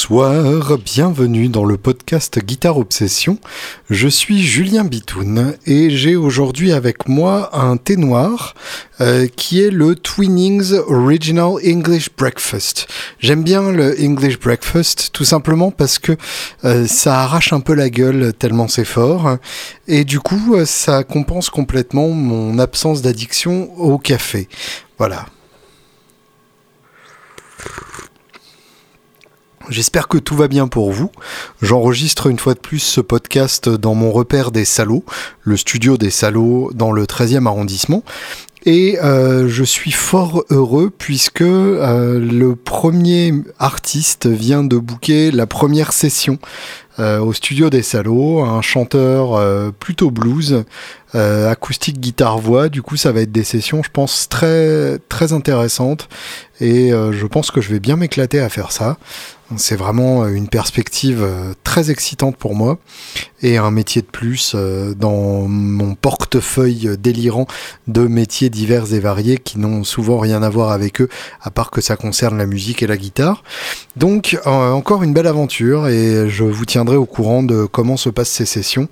[0.00, 3.36] Bonsoir, bienvenue dans le podcast Guitare Obsession.
[3.90, 8.54] Je suis Julien Bitoun et j'ai aujourd'hui avec moi un thé noir
[9.02, 12.88] euh, qui est le Twinnings Original English Breakfast.
[13.18, 16.16] J'aime bien le English Breakfast tout simplement parce que
[16.64, 19.36] euh, ça arrache un peu la gueule tellement c'est fort
[19.86, 24.48] et du coup euh, ça compense complètement mon absence d'addiction au café.
[24.96, 25.26] Voilà.
[29.70, 31.12] J'espère que tout va bien pour vous.
[31.62, 35.04] J'enregistre une fois de plus ce podcast dans mon repère des salauds,
[35.42, 38.02] le studio des salauds dans le 13e arrondissement.
[38.66, 45.46] Et euh, je suis fort heureux puisque euh, le premier artiste vient de booker la
[45.46, 46.38] première session
[46.98, 50.64] euh, au studio des salauds, un chanteur plutôt blues,
[51.14, 52.68] acoustique guitare voix.
[52.68, 56.08] Du coup, ça va être des sessions, je pense très très intéressantes
[56.60, 58.98] et je pense que je vais bien m'éclater à faire ça.
[59.56, 61.26] C'est vraiment une perspective
[61.64, 62.78] très excitante pour moi
[63.42, 67.46] et un métier de plus dans mon portefeuille délirant
[67.88, 71.08] de métiers divers et variés qui n'ont souvent rien à voir avec eux,
[71.42, 73.42] à part que ça concerne la musique et la guitare.
[73.96, 78.08] Donc euh, encore une belle aventure et je vous tiendrai au courant de comment se
[78.08, 78.88] passent ces sessions,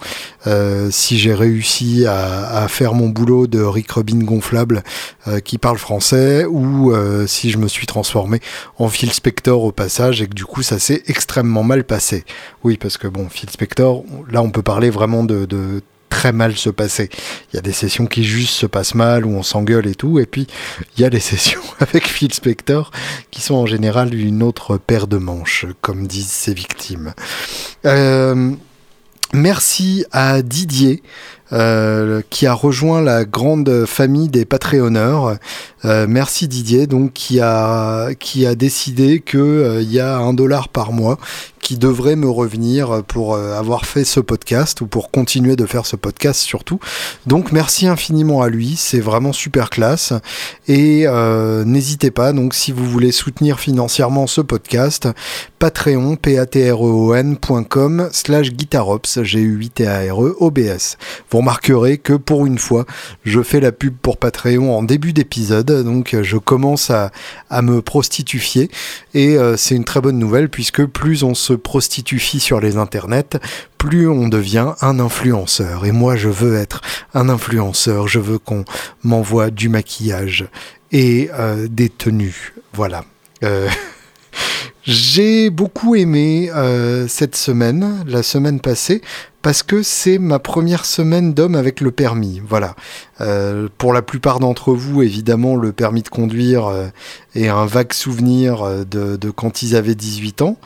[0.47, 4.83] euh, si j'ai réussi à, faire mon boulot de Rick Rubin gonflable
[5.27, 6.93] euh, qui parle français ou
[7.27, 8.41] si je me suis transformé
[8.79, 12.25] en Phil Spector au passage et que du coup ça s'est extrêmement mal passé.
[12.65, 16.57] Oui parce que bon Phil Spector, là on peut parler vraiment de, de très mal
[16.57, 17.11] se passer.
[17.53, 20.19] Il y a des sessions qui juste se passent mal, où on s'engueule et tout,
[20.19, 20.47] et puis
[20.97, 22.91] il y a des sessions avec Phil Spector
[23.31, 27.15] qui sont en général une autre paire de manches, comme disent ses victimes.
[27.85, 28.53] Euh,
[29.33, 31.03] merci à Didier.
[31.51, 35.39] Euh, qui a rejoint la grande famille des Patreonneurs.
[35.87, 40.69] Euh, merci Didier, donc qui a qui a décidé que il y a un dollar
[40.69, 41.17] par mois
[41.69, 45.85] qui devrait me revenir pour euh, avoir fait ce podcast ou pour continuer de faire
[45.85, 46.81] ce podcast surtout.
[47.27, 50.15] Donc merci infiniment à lui, c'est vraiment super classe.
[50.67, 55.09] Et euh, n'hésitez pas, donc si vous voulez soutenir financièrement ce podcast,
[55.59, 57.15] patreon, p a t r e o
[58.13, 58.51] slash
[59.23, 60.97] guitarops, g u 8 t a r e o b s.
[61.31, 62.87] Vous remarquerez que pour une fois,
[63.25, 67.11] je fais la pub pour Patreon en début d'épisode, donc je commence à,
[67.63, 68.71] me prostituer
[69.15, 73.39] et euh, c'est une très bonne nouvelle puisque plus on se prostitue sur les internets,
[73.79, 75.87] plus on devient un influenceur.
[75.87, 76.83] Et moi, je veux être
[77.15, 78.09] un influenceur.
[78.09, 78.65] Je veux qu'on
[79.03, 80.47] m'envoie du maquillage
[80.93, 82.55] et euh, des tenues.
[82.73, 83.05] Voilà.
[83.45, 83.69] Euh,
[84.89, 89.03] j'ai beaucoup aimé euh, cette semaine, la semaine passée,
[89.43, 92.41] parce que c'est ma première semaine d'homme avec le permis.
[92.49, 92.75] Voilà.
[93.21, 96.87] Euh, pour la plupart d'entre vous, évidemment, le permis de conduire euh,
[97.35, 100.57] est un vague souvenir de, quand ils avaient 18 ans.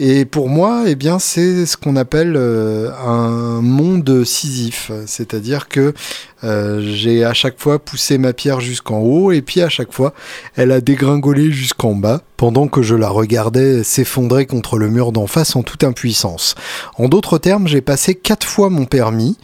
[0.00, 4.90] Et pour moi, eh bien, c'est ce qu'on appelle un monde sisif.
[5.06, 5.94] C'est-à-dire que
[6.42, 10.12] j'ai à chaque fois poussé ma pierre jusqu'en haut et puis à chaque fois,
[10.56, 13.51] elle a dégringolé jusqu'en bas pendant que je la regardais
[13.84, 16.54] s'effondrer contre le mur d'en face en toute impuissance.
[16.98, 19.36] En d'autres termes, j'ai passé quatre fois mon permis,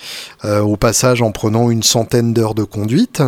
[0.44, 3.22] au passage en prenant une centaine de de conduite,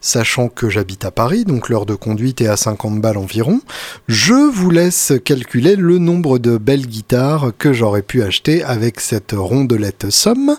[0.00, 3.60] sachant que j'habite à Paris, donc l'heure de conduite est à 50 balles environ.
[4.08, 9.32] Je vous laisse calculer le nombre de belles guitares que j'aurais pu acheter avec cette
[9.32, 10.56] rondelette somme.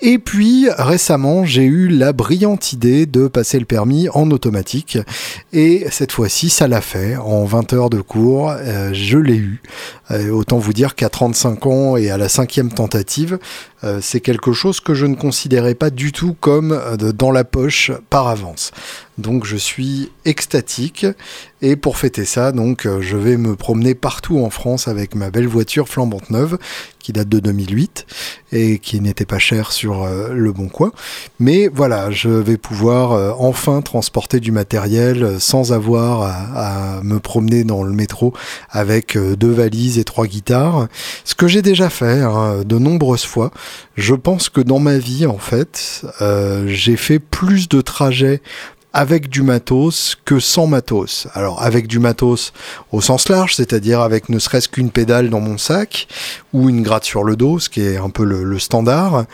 [0.00, 4.98] Et puis récemment, j'ai eu la brillante idée de passer le permis en automatique.
[5.52, 7.16] Et cette fois-ci, ça l'a fait.
[7.16, 9.60] En 20 heures de cours, euh, je l'ai eu.
[10.12, 13.38] Euh, autant vous dire qu'à 35 ans et à la cinquième tentative,
[14.00, 16.78] c'est quelque chose que je ne considérais pas du tout comme
[17.14, 18.72] dans la poche par avance.
[19.20, 21.06] Donc je suis extatique
[21.62, 25.30] et pour fêter ça, donc euh, je vais me promener partout en France avec ma
[25.30, 26.56] belle voiture flambante neuve
[27.00, 28.06] qui date de 2008
[28.52, 30.90] et qui n'était pas chère sur euh, le bon coin.
[31.38, 37.64] Mais voilà, je vais pouvoir euh, enfin transporter du matériel sans avoir à, me promener
[37.64, 38.32] dans le métro
[38.70, 40.88] avec deux valises et trois guitares.
[41.24, 43.50] Ce que j'ai déjà fait hein, de nombreuses fois.
[43.96, 46.02] Je pense que dans ma vie, en fait,
[46.66, 48.40] j'ai fait plus de trajets
[48.92, 51.28] avec du matos que sans matos.
[51.34, 52.52] Alors avec du matos
[52.92, 56.08] au sens large, c'est-à-dire avec ne serait-ce qu'une pédale dans mon sac
[56.52, 59.24] ou une gratte sur le dos, ce qui est un peu le, standard.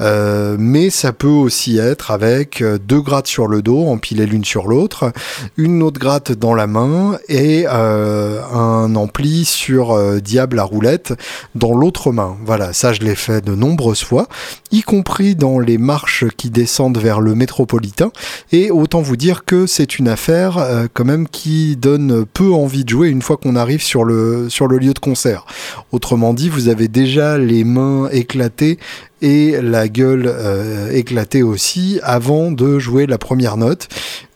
[0.00, 4.44] Euh, mais ça peut aussi être avec euh, deux grattes sur le dos, empilées l'une
[4.44, 5.12] sur l'autre,
[5.56, 11.14] une autre gratte dans la main et euh, un ampli sur diable à roulette
[11.54, 12.36] dans l'autre main.
[12.44, 14.28] Voilà, ça je l'ai fait de nombreuses fois,
[14.70, 18.10] y compris dans les marches qui descendent vers le métropolitain.
[18.52, 22.84] Et autant vous dire que c'est une affaire euh, quand même qui donne peu envie
[22.84, 25.46] de jouer une fois qu'on arrive sur le, sur le lieu de concert.
[25.92, 28.78] Autrement dit, vous avez déjà les mains éclatées
[29.22, 33.88] et la gueule euh, éclatée aussi avant de jouer la première note.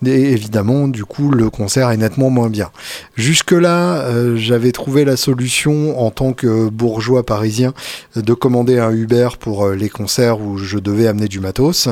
[0.06, 2.70] Et évidemment, du coup, le concert est nettement moins bien.
[3.16, 7.74] Jusque-là, euh, j'avais trouvé la solution en tant que bourgeois parisien
[8.14, 11.88] de commander un Uber pour euh, les concerts où je devais amener du matos,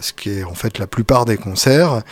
[0.00, 2.02] ce qui est en fait la plupart des concerts.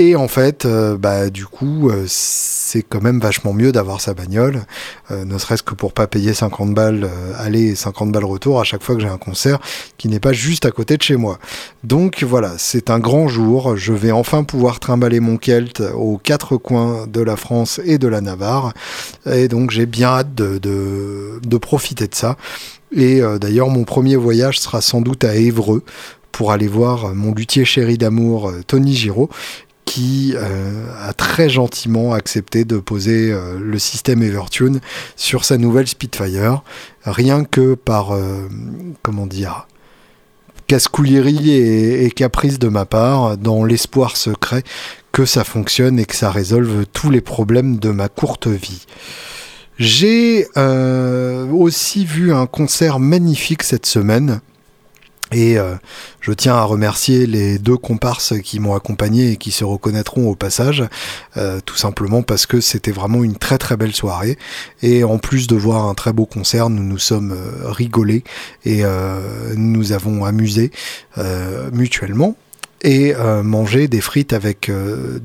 [0.00, 4.14] Et en fait, euh, bah, du coup, euh, c'est quand même vachement mieux d'avoir sa
[4.14, 4.62] bagnole,
[5.10, 8.64] euh, ne serait-ce que pour pas payer 50 balles aller et 50 balles retour à
[8.64, 9.58] chaque fois que j'ai un concert
[9.96, 11.40] qui n'est pas juste à côté de chez moi.
[11.82, 13.76] Donc voilà, c'est un grand jour.
[13.76, 18.06] Je vais enfin pouvoir trimballer mon Kelt aux quatre coins de la France et de
[18.06, 18.74] la Navarre.
[19.26, 22.36] Et donc j'ai bien hâte de, profiter de ça.
[22.92, 25.82] Et d'ailleurs, mon premier voyage sera sans doute à Évreux
[26.30, 29.28] pour aller voir mon luthier chéri d'amour Tony Giraud
[29.88, 34.80] qui euh, a très gentiment accepté de poser euh, le système Evertune
[35.16, 36.62] sur sa nouvelle Spitfire,
[37.04, 38.48] rien que par, euh,
[39.02, 39.66] comment dire,
[40.66, 44.62] casse-couillerie et, caprice de ma part, dans l'espoir secret
[45.10, 48.84] que ça fonctionne et que ça résolve tous les problèmes de ma courte vie.
[49.78, 54.42] J'ai aussi vu un concert magnifique cette semaine
[55.32, 55.74] et euh,
[56.20, 60.34] je tiens à remercier les deux comparses qui m'ont accompagné et qui se reconnaîtront au
[60.34, 60.84] passage,
[61.36, 64.38] euh, tout simplement parce que c'était vraiment une très très belle soirée.
[64.82, 68.24] Et en plus de voir un très beau concert, nous nous sommes euh, rigolés
[68.64, 68.82] et
[69.56, 70.70] nous avons amusé
[71.72, 72.36] mutuellement
[72.82, 75.18] et euh, manger des frites avec euh,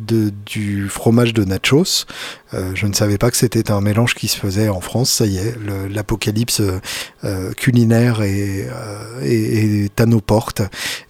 [0.46, 2.06] du fromage de nachos.
[2.54, 5.12] Euh, je ne savais pas que c'était un mélange qui se faisait en France.
[5.12, 5.56] Ça y est,
[5.90, 6.62] l'apocalypse
[7.58, 8.70] culinaire est,
[10.00, 10.62] à nos portes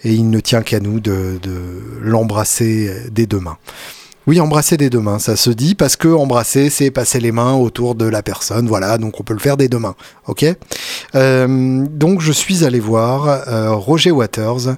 [0.03, 1.39] et il ne tient qu'à nous de,
[2.01, 3.57] l'embrasser des deux mains.
[4.25, 7.55] Oui, embrasser des deux mains, ça se dit parce que embrasser, c'est passer les mains
[7.55, 8.67] autour de la personne.
[8.67, 9.95] Voilà, donc on peut le faire des deux mains.
[10.27, 10.45] Ok?
[11.13, 13.43] donc je suis allé voir
[13.79, 14.75] Roger Waters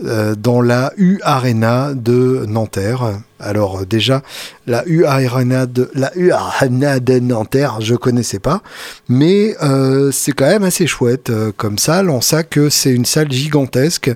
[0.00, 3.20] dans la U Arena de Nanterre.
[3.40, 4.22] Alors déjà,
[4.66, 8.62] la U Arena de la U Arena de Nanterre, je connaissais pas,
[9.08, 13.04] mais euh, c'est quand même assez chouette euh, comme salle, en ça que c'est une
[13.04, 14.14] salle gigantesque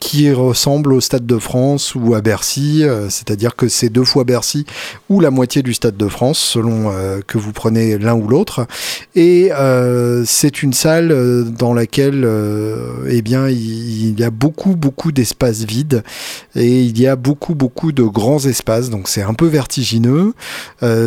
[0.00, 4.24] qui ressemble au Stade de France ou à Bercy, euh, c'est-à-dire que c'est deux fois
[4.24, 4.64] Bercy
[5.10, 8.66] ou la moitié du Stade de France, selon euh, que vous prenez l'un ou l'autre.
[9.14, 11.14] Et euh, c'est une salle
[11.52, 12.26] dans laquelle,
[13.08, 16.02] eh bien, il, y a beaucoup, beaucoup d'espaces vides
[16.56, 18.59] et il y a beaucoup, beaucoup de grands espaces.
[18.90, 20.34] Donc c'est un peu vertigineux.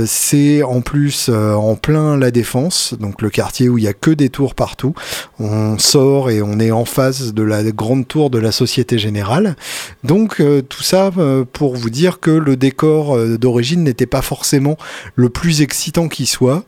[0.06, 4.12] c'est en plus en plein la défense, donc le quartier où il y a que
[4.12, 4.94] des tours partout.
[5.40, 9.56] On sort et on est en face de la grande tour de la société Générale.
[10.04, 14.22] Donc euh, tout ça euh, pour vous dire que le décor euh, d'origine n'était pas
[14.22, 14.78] forcément
[15.16, 16.64] le plus excitant qui soit.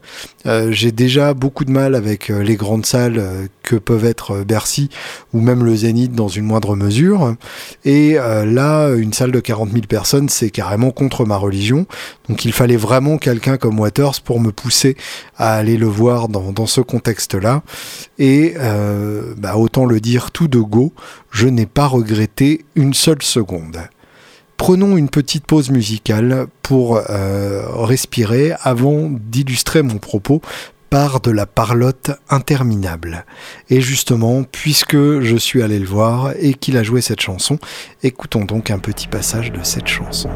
[0.69, 4.89] J'ai déjà beaucoup de mal avec les grandes salles que peuvent être Bercy
[5.33, 7.35] ou même le Zénith dans une moindre mesure.
[7.83, 11.85] Et là, une salle de 40 000 personnes, c'est carrément contre ma religion.
[12.29, 14.95] Donc il fallait vraiment quelqu'un comme Waters pour me pousser
[15.37, 17.63] à aller le voir dans, ce contexte-là.
[18.17, 18.55] Et
[19.37, 20.93] bah, autant le dire tout de go,
[21.31, 23.79] je n'ai pas regretté une seule seconde.
[24.57, 30.41] Prenons une petite pause musicale pour euh, respirer avant d'illustrer mon propos
[30.89, 33.25] par de la parlotte interminable.
[33.69, 37.59] Et justement, puisque je suis allé le voir et qu'il a joué cette chanson,
[38.03, 40.29] écoutons donc un petit passage de cette chanson.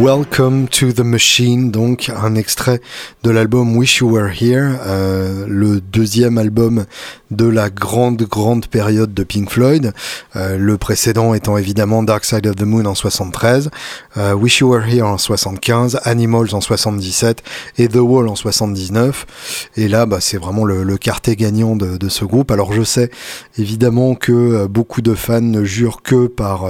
[0.00, 2.80] Welcome to the Machine, donc un extrait
[3.22, 6.86] de l'album Wish You Were Here, euh, le deuxième album
[7.30, 9.92] de la grande grande période de Pink Floyd,
[10.36, 13.70] euh, le précédent étant évidemment Dark Side of the Moon en 73,
[14.16, 17.42] euh, Wish You Were Here en 75, Animals en 77
[17.76, 19.68] et The Wall en 79.
[19.76, 22.50] Et là, bah, c'est vraiment le, le quartet gagnant de, de, ce groupe.
[22.50, 23.10] Alors je sais
[23.58, 26.66] évidemment que beaucoup de fans ne jurent que par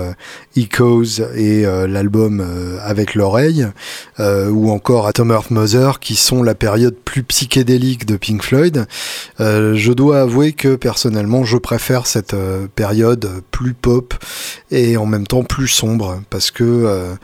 [0.57, 2.45] Echoes et l'album
[2.83, 3.69] avec l'oreille,
[4.19, 8.87] euh, ou encore Atom Earth Mother, qui sont la période plus psychédélique de Pink Floyd.
[9.41, 14.15] Euh, je dois avouer que personnellement, je préfère cette euh, période plus pop
[14.71, 17.17] et en même temps plus sombre, parce que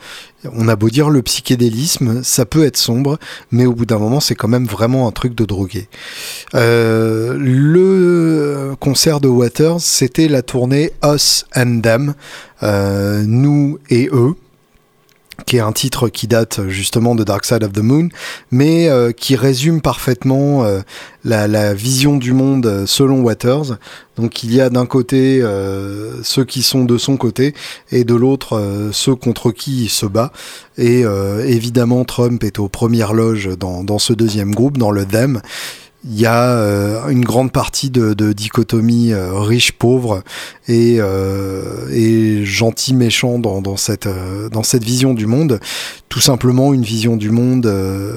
[0.53, 3.17] on a beau dire le psychédélisme, ça peut être sombre,
[3.51, 5.87] mais au bout d'un moment, c'est quand même vraiment un truc de drogué.
[6.53, 7.47] Le
[8.79, 12.13] concert de Waters, c'était la tournée Us and Them,
[12.61, 14.35] nous et eux
[15.45, 18.09] qui est un titre qui date justement de Dark Side of the Moon,
[18.51, 20.81] mais euh, qui résume parfaitement euh,
[21.27, 23.77] la, vision du monde euh, selon Waters.
[24.15, 27.53] Donc il y a d'un côté euh, ceux qui sont de son côté
[27.91, 30.31] et de l'autre euh, ceux contre qui il se bat.
[30.77, 31.01] Et
[31.47, 35.41] évidemment Trump est aux premières loges dans, dans ce deuxième groupe, dans le Them
[36.09, 40.23] il y a euh, une grande partie de, dichotomie euh, riche-pauvre
[40.67, 44.07] et, euh, et gentil-méchant dans, dans, cette,
[44.51, 45.59] dans cette vision du monde.
[46.09, 47.67] Tout simplement une vision du monde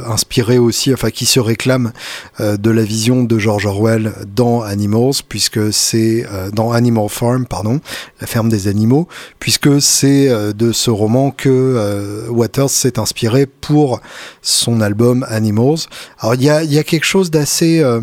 [0.07, 1.93] inspirée aussi, enfin qui se réclame
[2.39, 7.81] de la vision de George Orwell dans Animals, puisque c'est dans Animal Farm, pardon,
[8.21, 9.09] la ferme des animaux,
[9.41, 14.01] puisque c'est de ce roman que Waters s'est inspiré pour
[14.41, 15.81] son album Animals.
[16.21, 18.01] Alors il y a, y a quelque chose d'assez euh,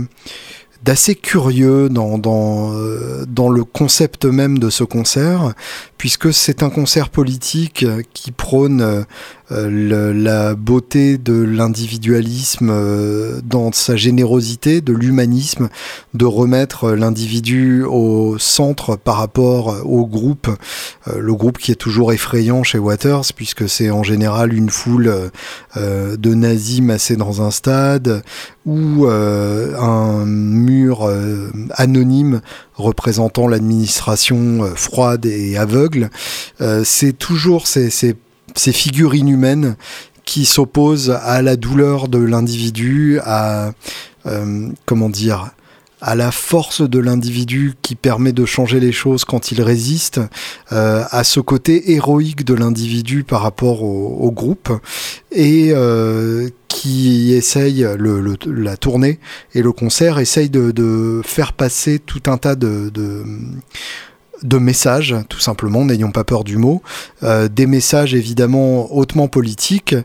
[0.83, 5.53] d'assez curieux euh, dans, le concept même de ce concert,
[5.97, 9.03] puisque c'est un concert politique qui prône euh,
[9.51, 15.69] le, la beauté de l'individualisme euh, dans sa générosité, de l'humanisme,
[16.13, 20.49] de remettre l'individu au centre par rapport au groupe,
[21.07, 25.31] euh, le groupe qui est toujours effrayant chez Waters, puisque c'est en général une foule
[25.75, 28.23] de nazis massés dans un stade,
[28.65, 31.09] ou un mur
[31.71, 32.41] anonyme
[32.75, 36.09] représentant l'administration froide et aveugle.
[36.83, 38.15] c'est toujours ces
[38.57, 39.75] ces figures inhumaines
[40.25, 43.71] qui s'opposent à la douleur de l'individu, à
[44.25, 45.51] euh, comment dire,
[46.01, 50.19] à la force de l'individu qui permet de changer les choses quand il résiste,
[50.71, 54.69] euh, à ce côté héroïque de l'individu par rapport au, groupe,
[55.31, 59.19] et euh, qui essaye, la tournée
[59.55, 62.91] et le concert essaye de, faire passer tout un tas de
[64.43, 66.81] de messages, tout simplement, n'ayons pas peur du mot,
[67.23, 69.95] euh, des messages évidemment hautement politiques,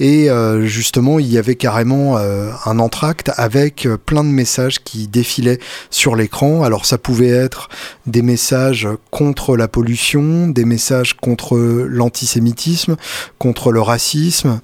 [0.00, 5.08] et euh, justement il y avait carrément euh, un entracte avec plein de messages qui
[5.08, 5.58] défilaient
[5.90, 6.62] sur l'écran.
[6.62, 7.68] Alors ça pouvait être
[8.06, 12.96] des messages contre la pollution, des messages contre l'antisémitisme,
[13.38, 14.60] contre le racisme.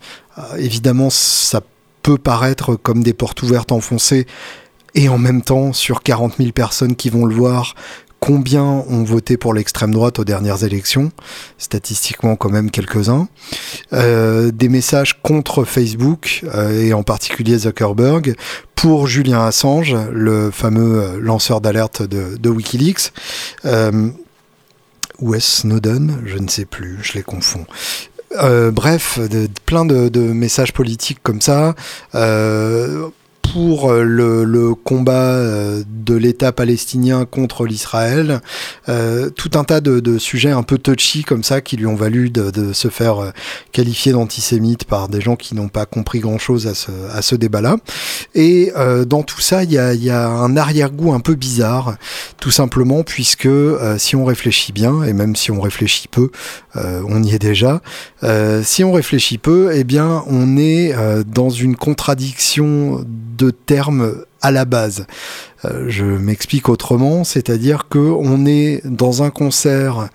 [0.57, 1.61] Évidemment ça
[2.03, 4.27] peut paraître comme des portes ouvertes enfoncées,
[4.95, 7.75] et en même temps, sur 40 000 personnes qui vont le voir,
[8.21, 11.13] combien ont voté pour l'extrême droite aux dernières élections,
[11.57, 13.29] statistiquement quand même quelques-uns,
[13.93, 18.35] euh, des messages contre Facebook euh, et en particulier Zuckerberg
[18.75, 23.13] pour Julien Assange, le fameux euh, lanceur d'alerte de, Wikileaks.
[23.65, 24.09] Euh,
[25.21, 26.23] ou est-ce Snowden?
[26.27, 27.67] Je ne sais plus, je les confonds.
[28.31, 29.19] Bref,
[29.67, 31.75] plein de, messages politiques comme ça.
[33.53, 38.41] Pour euh, le, le combat euh, de l'État palestinien contre l'Israël,
[38.89, 41.95] euh, tout un tas de, de, sujets un peu touchy comme ça qui lui ont
[41.95, 43.31] valu de, de se faire euh,
[43.73, 47.77] qualifier d'antisémite par des gens qui n'ont pas compris grand-chose à ce, à ce débat-là.
[48.35, 51.97] Et euh, dans tout ça, il y a, y a, un arrière-goût un peu bizarre,
[52.41, 56.31] tout simplement puisque euh, si on réfléchit bien, et même si on réfléchit peu,
[56.75, 57.83] on y est déjà,
[58.63, 60.95] si on réfléchit peu, eh bien on est
[61.27, 63.05] dans une contradiction
[63.39, 65.07] de termes à la base.
[65.65, 70.09] Euh, je m'explique autrement, c'est-à-dire que on est dans un concert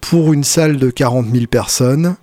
[0.00, 2.16] pour une salle de 40 000 personnes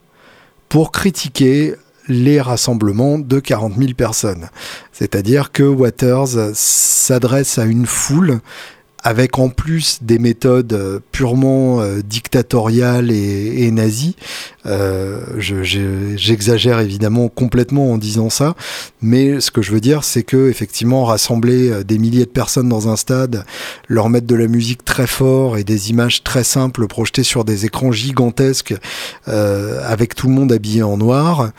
[0.70, 1.76] pour critiquer
[2.08, 4.50] les rassemblements de 40 000 personnes.
[4.92, 8.40] C'est-à-dire que Waters s'adresse à une foule
[9.04, 14.16] avec en plus des méthodes euh, purement euh, dictatoriales et, nazies.
[14.66, 15.22] Euh,
[16.16, 18.56] J'exagère évidemment complètement en disant ça,
[19.02, 22.90] mais ce que je veux dire, c'est que effectivement rassembler des milliers de personnes dans
[22.90, 23.46] un stade,
[23.88, 27.66] leur mettre de la musique très fort et des images très simples projetées sur des
[27.66, 28.76] écrans gigantesques,
[29.26, 31.52] avec tout le monde habillé en noir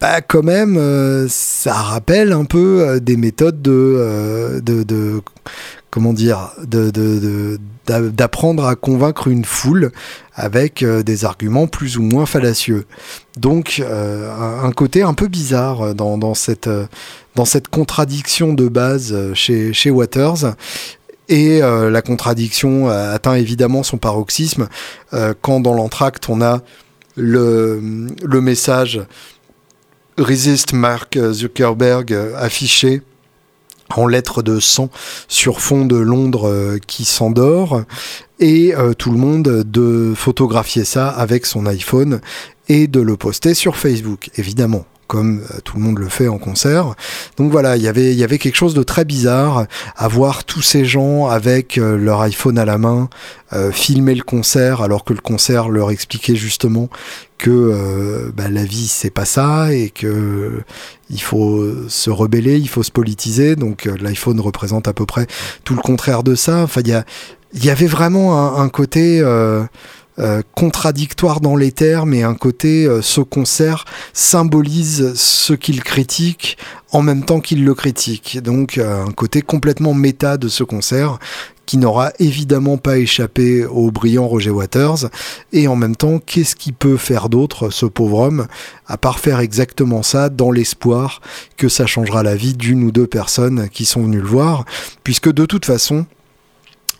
[0.00, 5.22] bah quand même, ça rappelle un peu des méthodes de, de, de,
[5.92, 6.52] comment dire,
[7.86, 9.92] d'apprendre à convaincre une foule
[10.34, 12.86] avec euh, des arguments plus ou moins fallacieux.
[13.36, 16.86] Donc euh, un, côté un peu bizarre dans, dans, cette, euh,
[17.34, 20.54] dans cette contradiction de base chez, Waters.
[21.28, 24.68] Et la contradiction atteint évidemment son paroxysme
[25.40, 26.60] quand dans l'entracte on a
[27.16, 27.80] le,
[28.22, 29.00] le message
[30.18, 33.02] Resist Mark Zuckerberg affiché
[33.94, 34.90] en lettres de sang
[35.28, 37.82] sur fond de Londres euh, qui s'endort.
[38.40, 42.20] Et euh, tout le monde de photographier ça avec son iPhone
[42.68, 46.38] et de le poster sur Facebook évidemment comme euh, tout le monde le fait en
[46.38, 46.94] concert.
[47.36, 51.26] Donc voilà, il y avait quelque chose de très bizarre à voir tous ces gens
[51.26, 53.10] avec leur iPhone à la main
[53.72, 56.88] filmer le concert alors que le concert leur expliquait justement
[57.42, 60.62] que euh, bah, la vie c'est pas ça et que
[61.10, 63.56] il faut se rebeller, il faut se politiser.
[63.56, 65.26] Donc euh, l'iPhone représente à peu près
[65.64, 66.62] tout le contraire de ça.
[66.62, 69.20] Enfin, il y avait vraiment un, côté
[70.18, 76.58] euh, contradictoire dans les termes et un côté ce concert symbolise ce qu'il critique
[76.90, 78.38] en même temps qu'il le critique.
[78.42, 81.18] Donc un côté complètement méta de ce concert
[81.66, 85.08] qui n'aura évidemment pas échappé au brillant Roger Waters.
[85.52, 88.46] Et en même temps, qu'est-ce qu'il peut faire d'autre, ce pauvre homme,
[88.86, 91.20] à part faire exactement ça dans l'espoir
[91.56, 94.64] que ça changera la vie d'une ou deux personnes qui sont venues le voir,
[95.04, 96.06] puisque de toute façon,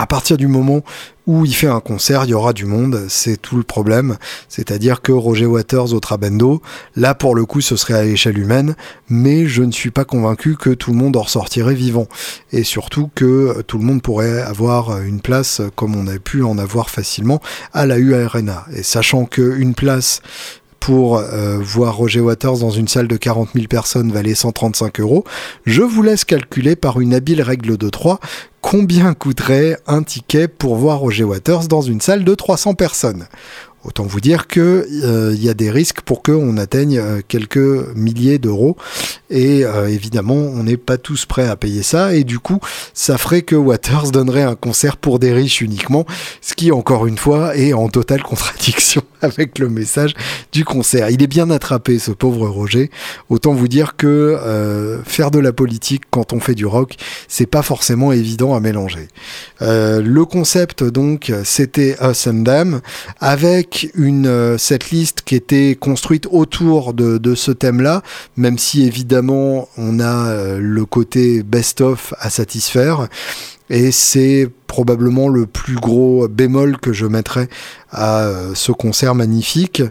[0.03, 0.83] à partir du moment
[1.29, 4.17] où il fait un concert, il y aura du monde, c'est tout le problème.
[4.49, 6.61] C'est-à-dire que Roger Waters au Trabendo,
[6.97, 8.75] là pour le coup ce serait à l'échelle humaine,
[9.09, 12.09] mais je ne suis pas convaincu que tout le monde en ressortirait vivant.
[12.51, 16.59] Et surtout que tout le monde pourrait avoir une place comme on a pu en
[16.59, 17.41] avoir facilement
[17.73, 18.65] à la UARNA.
[18.75, 20.21] Et sachant qu'une place
[20.83, 25.23] pour euh, voir Roger Waters dans une salle de 40 000 personnes valait 135 euros,
[25.65, 28.19] je vous laisse calculer par une habile règle de 3
[28.61, 33.27] combien coûterait un ticket pour voir Roger Waters dans une salle de 300 personnes.
[33.85, 37.97] Autant vous dire que euh, il y a des risques pour qu'on atteigne euh, quelques
[37.97, 38.77] milliers d'euros
[39.29, 42.61] et euh, évidemment on n'est pas tous prêts à payer ça et du coup
[42.95, 46.07] ça ferait que Waters donnerait un concert pour des riches uniquement,
[46.41, 50.15] ce qui encore une fois est en totale contradiction avec le message
[50.53, 51.11] du concert.
[51.11, 52.89] Il est bien attrapé ce pauvre Roger.
[53.31, 54.39] Autant vous dire que
[55.05, 56.97] faire de la politique quand on fait du rock,
[57.29, 59.09] c'est pas forcément évident à mélanger.
[59.61, 62.81] le concept donc c'était Us and Them
[63.21, 68.03] avec une euh, cette liste qui était construite autour de, de ce thème-là,
[68.37, 73.09] même si évidemment on a euh, le côté best-of à satisfaire.
[73.71, 77.51] Et c'est probablement le plus gros bémol que je mettrais
[77.91, 79.83] à euh, ce concert magnifique.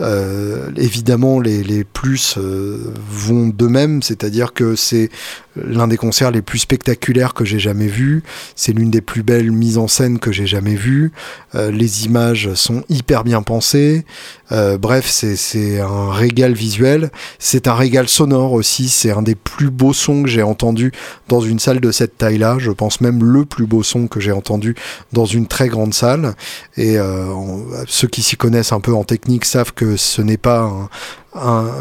[0.00, 5.10] Euh, évidemment, les, plus euh, vont d'eux-mêmes, c'est-à-dire que c'est
[5.54, 8.22] l'un des concerts les plus spectaculaires que j'ai jamais vu.
[8.56, 11.12] C'est l'une des plus belles mises en scène que j'ai jamais vues.
[11.52, 14.06] Les images sont hyper bien pensées.
[14.50, 17.10] bref, c'est un régal visuel.
[17.38, 18.88] C'est un régal sonore aussi.
[18.88, 20.90] C'est un des plus beaux sons que j'ai entendu
[21.28, 22.56] dans une salle de cette taille-là.
[22.58, 24.74] Je pense même le plus beau son que j'ai entendu
[25.12, 26.34] dans une très grande salle.
[26.76, 26.96] Et
[27.86, 30.88] ceux qui s'y connaissent un peu en technique savent que ce n'est pas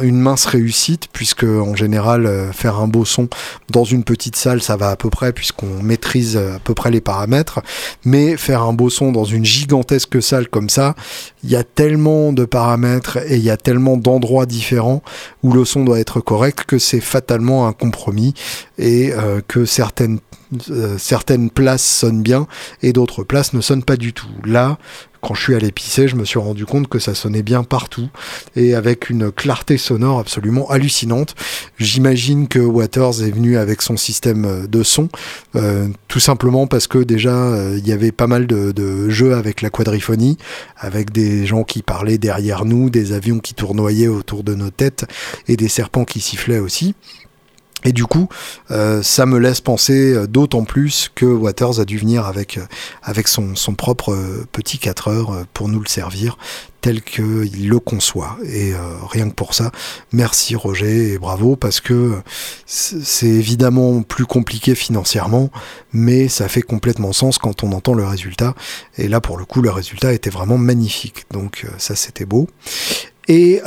[0.01, 3.27] une mince réussite, puisque en général, euh, faire un beau son
[3.69, 7.01] dans une petite salle, ça va à peu près, puisqu'on maîtrise à peu près les
[7.01, 7.61] paramètres.
[8.05, 10.95] Mais faire un beau son dans une gigantesque salle comme ça,
[11.43, 15.01] il y a tellement de paramètres et il y a tellement d'endroits différents
[15.43, 18.33] où le son doit être correct que c'est fatalement un compromis
[18.77, 20.19] et euh, que certaines
[20.69, 22.47] euh, certaines places sonnent bien
[22.81, 24.27] et d'autres places ne sonnent pas du tout.
[24.45, 24.77] Là,
[25.21, 28.09] quand je suis allé pisser, je me suis rendu compte que ça sonnait bien partout
[28.55, 31.35] et avec une clarté sonore absolument hallucinante.
[31.77, 35.09] J'imagine que Waters est venu avec son système de son,
[35.55, 39.35] euh, tout simplement parce que déjà euh, il y avait pas mal de, de, jeux
[39.35, 40.37] avec la quadriphonie,
[40.77, 45.05] avec des gens qui parlaient derrière nous, des avions qui tournoyaient autour de nos têtes
[45.47, 46.95] et des serpents qui sifflaient aussi.
[47.83, 48.27] Et du coup,
[48.69, 52.65] euh, ça me laisse penser euh, d'autant plus que Waters a dû venir avec, euh,
[53.01, 54.15] avec son, son propre
[54.51, 56.37] petit 4 heures pour nous le servir
[56.81, 58.37] tel qu'il le conçoit.
[58.43, 58.73] Et
[59.07, 59.71] rien que pour ça,
[60.11, 62.15] merci Roger et bravo parce que
[62.65, 65.51] c'est évidemment plus compliqué financièrement,
[65.93, 68.55] mais ça fait complètement sens quand on entend le résultat.
[68.97, 71.25] Et là, pour le coup, le résultat était vraiment magnifique.
[71.29, 72.47] Donc ça, c'était beau.
[73.27, 73.61] Et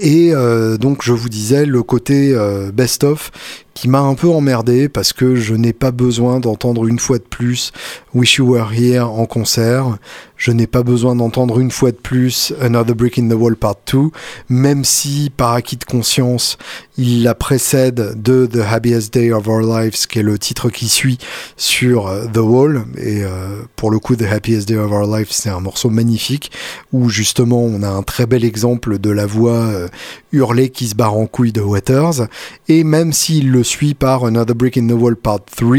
[0.00, 3.30] et euh, donc je vous disais le côté euh, best-of
[3.76, 7.24] qui m'a un peu emmerdé parce que je n'ai pas besoin d'entendre une fois de
[7.24, 7.72] plus
[8.14, 9.98] Wish You Were Here en concert.
[10.38, 13.76] Je n'ai pas besoin d'entendre une fois de plus Another Brick in the Wall Part
[13.92, 14.10] 2,
[14.48, 16.58] même si par acquis de conscience,
[16.98, 20.88] il la précède de The Happiest Day of Our Lives, qui est le titre qui
[20.88, 21.18] suit
[21.56, 22.84] sur The Wall.
[22.98, 26.50] Et euh, pour le coup, The Happiest Day of Our Lives, c'est un morceau magnifique
[26.92, 29.88] où justement on a un très bel exemple de la voix euh,
[30.32, 32.28] hurlée qui se barre en couille de Waters.
[32.68, 35.76] Et même s'il le suit par Another Brick in the Wall Part 3,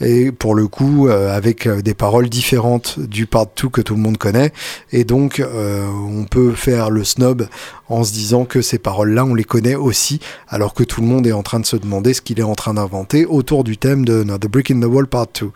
[0.00, 3.94] et pour le coup euh, avec euh, des paroles différentes du part 2 que tout
[3.94, 4.52] le monde connaît.
[4.92, 7.48] Et donc euh, on peut faire le snob
[7.92, 11.26] en se disant que ces paroles-là on les connaît aussi alors que tout le monde
[11.26, 14.04] est en train de se demander ce qu'il est en train d'inventer autour du thème
[14.04, 15.50] de The Brick in the Wall Part 2.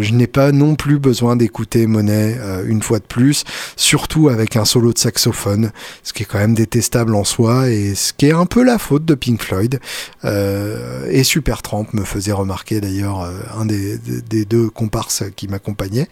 [0.00, 3.44] je n'ai pas non plus besoin d'écouter Monet une fois de plus,
[3.76, 7.94] surtout avec un solo de saxophone, ce qui est quand même détestable en soi et
[7.94, 9.80] ce qui est un peu la faute de Pink Floyd.
[10.24, 13.98] et Supertramp me faisait remarquer d'ailleurs un des,
[14.44, 16.08] deux comparses qui m'accompagnaient.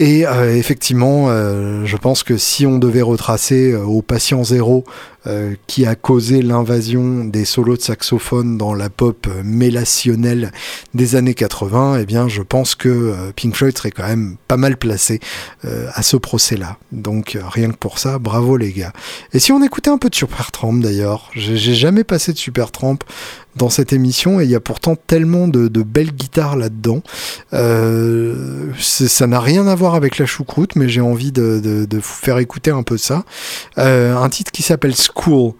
[0.00, 4.84] Et euh, effectivement, euh, je pense que si on devait retracer euh, au patient zéro
[5.66, 10.50] qui a causé l'invasion des solos de saxophone dans la pop mélationnelle
[10.94, 14.78] des années 80, eh bien, je pense que Pink Floyd serait quand même pas mal
[14.78, 15.20] placé
[15.62, 16.78] à ce procès-là.
[16.90, 18.94] Donc, rien que pour ça, bravo les gars.
[19.34, 23.00] Et si on écoutait un peu de Supertramp d'ailleurs, j'ai jamais passé de Supertramp
[23.56, 27.02] dans cette émission et il y a pourtant tellement de, belles guitares là-dedans.
[27.52, 32.70] ça n'a rien à voir avec la choucroute, mais j'ai envie de, vous faire écouter
[32.70, 33.24] un peu ça.
[33.76, 35.54] un titre qui s'appelle School,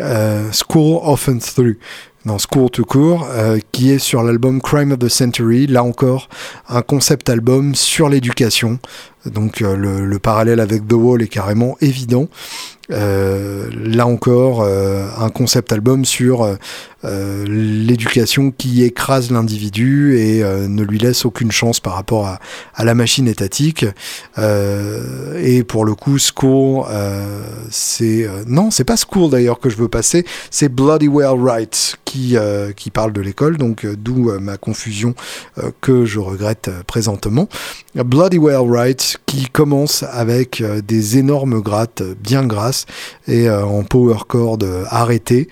[0.00, 1.76] euh, School Often Through,
[2.24, 6.28] non, School to Court, euh, qui est sur l'album Crime of the Century, là encore
[6.68, 8.78] un concept album sur l'éducation,
[9.26, 12.28] donc euh, le, parallèle avec The Wall est carrément évident.
[12.88, 16.56] là encore, un concept album sur
[17.04, 22.40] euh, l'éducation qui écrase l'individu et euh, ne lui laisse aucune chance par rapport à,
[22.74, 23.86] à la machine étatique.
[24.36, 26.84] Euh, et pour le coup, School,
[27.70, 32.36] c'est non, c'est pas School d'ailleurs que je veux passer, c'est Bloody Well Right qui
[32.76, 35.14] qui parle de l'école, donc d'où ma confusion
[35.80, 37.48] que je regrette présentement.
[37.94, 42.86] Bloody Well Right qui commence avec des énormes grattes bien grasses
[43.26, 44.58] et en power chord
[44.90, 45.48] arrêté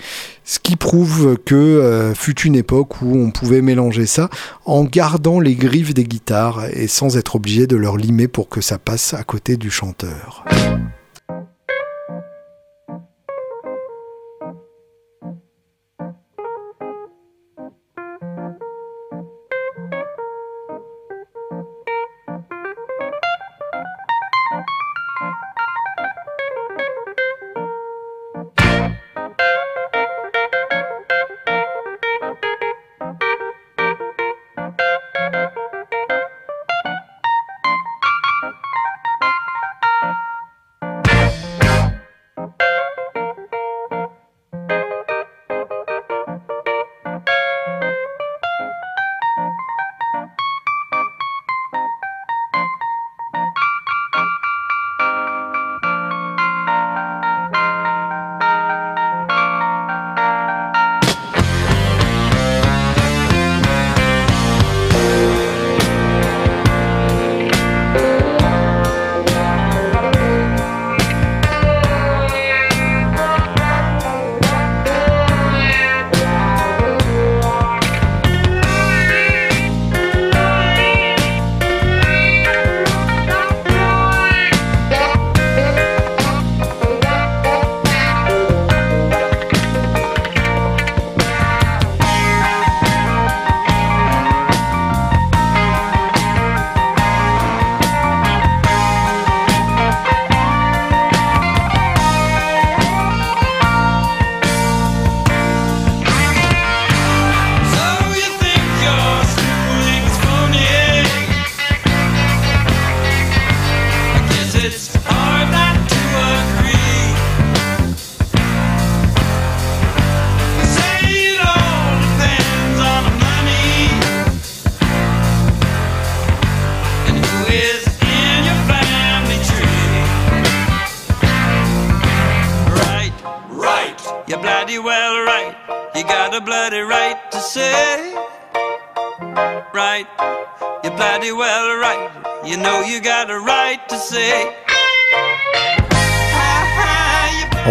[0.47, 4.31] ce qui prouve que euh, fut une époque où on pouvait mélanger ça
[4.65, 8.61] en gardant les griffes des guitares et sans être obligé de leur limer pour que
[8.61, 10.45] ça passe à côté du chanteur.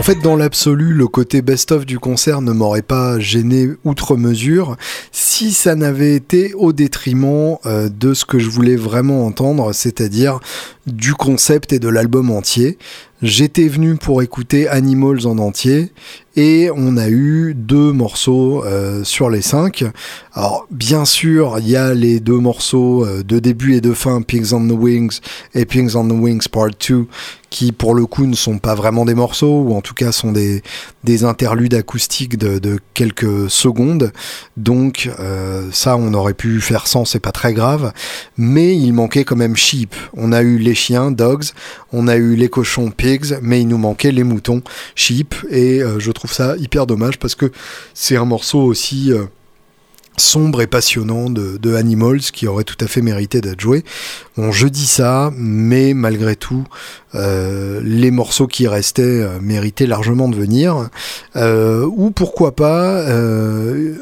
[0.06, 4.78] Fait, dans l'absolu, le côté best-of du concert ne m'aurait pas gêné outre mesure
[5.12, 10.40] si ça n'avait été au détriment euh, de ce que je voulais vraiment entendre, c'est-à-dire
[10.86, 12.78] du concept et de l'album entier.
[13.26, 15.92] J'étais venu pour écouter Animals en entier
[16.36, 19.84] et on a eu deux morceaux euh, sur les cinq.
[20.34, 24.22] Alors bien sûr, il y a les deux morceaux euh, de début et de fin,
[24.22, 25.22] Pigs on the Wings
[25.56, 27.08] et Pigs on the Wings Part 2,
[27.50, 30.32] qui pour le coup ne sont pas vraiment des morceaux, ou en tout cas sont
[30.32, 30.62] des,
[31.06, 34.12] des interludes acoustiques de, quelques secondes.
[34.58, 37.94] Donc euh, ça, on aurait pu faire sans, c'est pas très grave.
[38.38, 39.96] Mais il manquait quand même Sheep.
[40.14, 41.46] On a eu les chiens, Dogs,
[41.94, 44.62] on a eu les cochons, Pigs, mais il nous manquait les moutons,
[44.96, 47.52] Sheep, et euh, je trouve ça hyper dommage parce que
[47.94, 49.14] c'est un morceau aussi...
[49.14, 49.26] Euh,
[50.18, 53.84] sombre et passionnant de, Animals qui aurait tout à fait mérité d'être joué.
[54.38, 56.66] Bon, je dis ça, mais malgré tout,
[57.16, 60.90] euh, les morceaux qui restaient euh, méritaient largement de venir.
[61.38, 63.06] Euh, ou pourquoi pas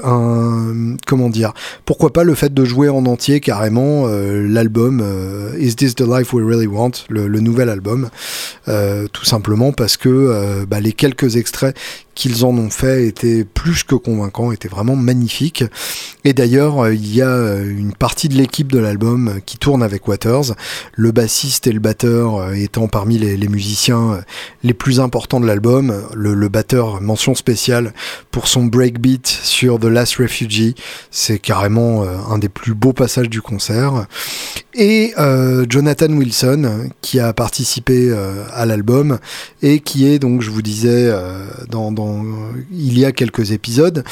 [0.04, 1.54] un comment dire
[1.86, 5.04] Pourquoi pas le fait de jouer en entier carrément l'album
[5.60, 8.10] Is This the Life We Really Want, le, nouvel album,
[8.66, 11.76] tout simplement parce que bah, les quelques extraits
[12.16, 15.64] qu'ils en ont fait étaient plus que convaincants, étaient vraiment magnifiques.
[16.24, 21.12] Et d'ailleurs, il y a une partie de l'équipe de l'album qui tourne avec Le
[21.12, 24.22] bassiste et le batteur étant parmi les, musiciens
[24.64, 27.94] les plus importants de l'album, le, batteur mention spéciale
[28.32, 30.76] pour son breakbeat sur The Last Refugee,
[31.12, 34.08] c'est carrément un des plus beaux passages du concert.
[34.76, 39.20] Et euh, Jonathan Wilson qui a participé euh, à l'album
[39.62, 41.46] et qui est donc, je vous disais, euh,
[42.72, 44.04] il y a quelques épisodes,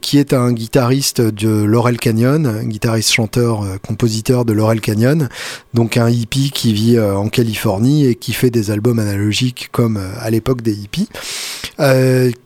[0.00, 5.27] qui est un guitariste de Laurel Canyon, guitariste chanteur compositeur de Laurel Canyon,
[5.74, 10.30] donc un hippie qui vit en Californie et qui fait des albums analogiques comme à
[10.30, 11.08] l'époque des hippies,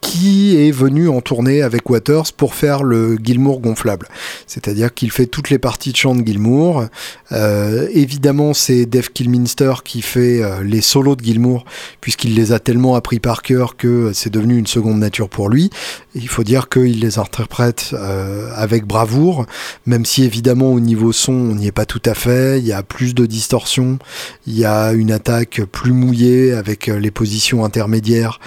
[0.00, 4.08] qui est venu en tournée avec Waters pour faire le Gilmour gonflable,
[4.46, 6.84] c'est-à-dire qu'il fait toutes les parties de chant de Gilmour.
[7.32, 11.64] Euh, évidemment, c'est Dave Kilminster qui fait euh, les solos de Gilmour,
[12.00, 15.70] puisqu'il les a tellement appris par cœur que c'est devenu une seconde nature pour lui.
[16.14, 19.46] Il faut dire qu'il les interprète euh, avec bravoure,
[19.86, 22.58] même si évidemment au niveau son, on n'y est pas tout à fait.
[22.58, 23.98] Il y a plus de distorsion,
[24.46, 28.40] il y a une attaque plus mouillée avec les positions intermédiaires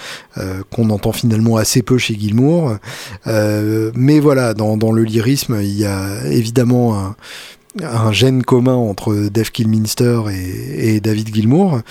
[0.72, 2.78] qu'on entend finalement assez peu chez Gilmour.
[3.26, 7.16] mais voilà, dans, dans, le lyrisme, il y a évidemment un
[7.84, 11.82] un gène commun entre Dave Kilminster et, David Gilmour.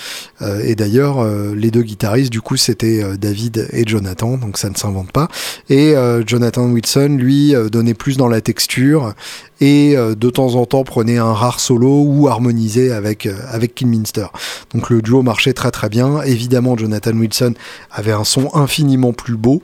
[0.40, 4.56] Euh, et d'ailleurs, euh, les deux guitaristes, du coup, c'était euh, David et Jonathan, donc
[4.56, 5.28] ça ne s'invente pas.
[5.68, 5.94] Et
[6.26, 9.14] Jonathan Wilson, lui, donnait plus dans la texture
[9.60, 14.26] et de temps en temps prenait un rare solo ou harmonisait avec, avec Kilminster.
[14.72, 16.22] Donc le duo marchait très très bien.
[16.22, 17.54] Évidemment, Jonathan Wilson
[17.90, 19.62] avait un son infiniment plus beau.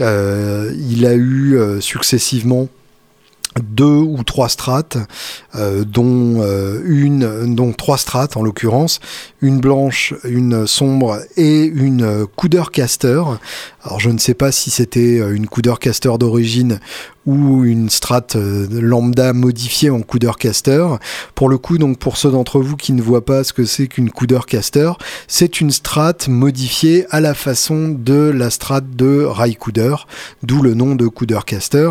[0.00, 2.68] il a eu successivement
[3.60, 4.98] deux ou trois strates,
[5.54, 9.00] euh, dont euh, une, donc trois strates en l'occurrence,
[9.40, 13.22] une blanche, une sombre et une coudeur caster.
[13.88, 16.78] Alors je ne sais pas si c'était une coudeur caster d'origine
[17.24, 20.86] ou une strate lambda modifiée en coudeur caster.
[21.34, 23.86] Pour le coup, donc pour ceux d'entre vous qui ne voient pas ce que c'est
[23.86, 24.92] qu'une coudeur caster,
[25.26, 29.94] c'est une strate modifiée à la façon de la strate de Raikouder,
[30.42, 31.90] d'où le nom de coudeur caster.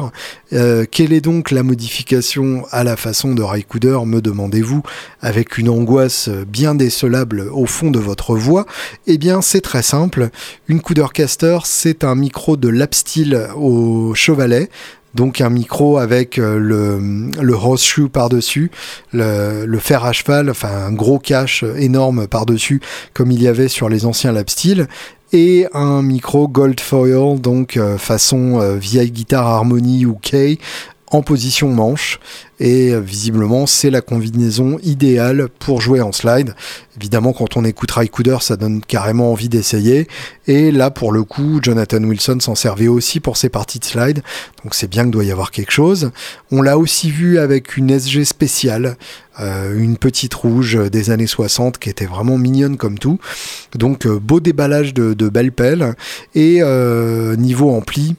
[0.53, 4.81] Euh, quelle est donc la modification à la façon de Raikouder, me demandez-vous,
[5.21, 8.65] avec une angoisse bien décelable au fond de votre voix?
[9.05, 10.29] Eh bien, c'est très simple.
[10.67, 14.69] Une coudeur caster, c'est un micro de lap steel au chevalet.
[15.13, 16.99] Donc un micro avec euh, le,
[17.41, 18.69] le horseshoe par-dessus,
[19.13, 22.81] le, fer à cheval, enfin un gros cache énorme par-dessus,
[23.13, 24.87] comme il y avait sur les anciens lap steel,
[25.33, 30.59] et un micro gold foil, donc euh, façon euh, vieille guitare harmonie ou K,
[31.09, 32.19] en position manche
[32.59, 36.53] et euh, visiblement c'est la combinaison idéale pour jouer en slide.
[36.97, 40.07] Évidemment quand on écoute Raikouder ça donne carrément envie d'essayer
[40.47, 44.21] et là pour le coup Jonathan Wilson s'en servait aussi pour ses parties de slide
[44.63, 46.11] donc c'est bien qu'il doit y avoir quelque chose.
[46.51, 48.97] On l'a aussi vu avec une SG spéciale,
[49.39, 53.19] euh, une petite rouge des années 60 qui était vraiment mignonne comme tout.
[53.75, 55.95] Donc euh, beau déballage de, belles pelles
[56.35, 56.61] et
[57.37, 58.15] niveau ampli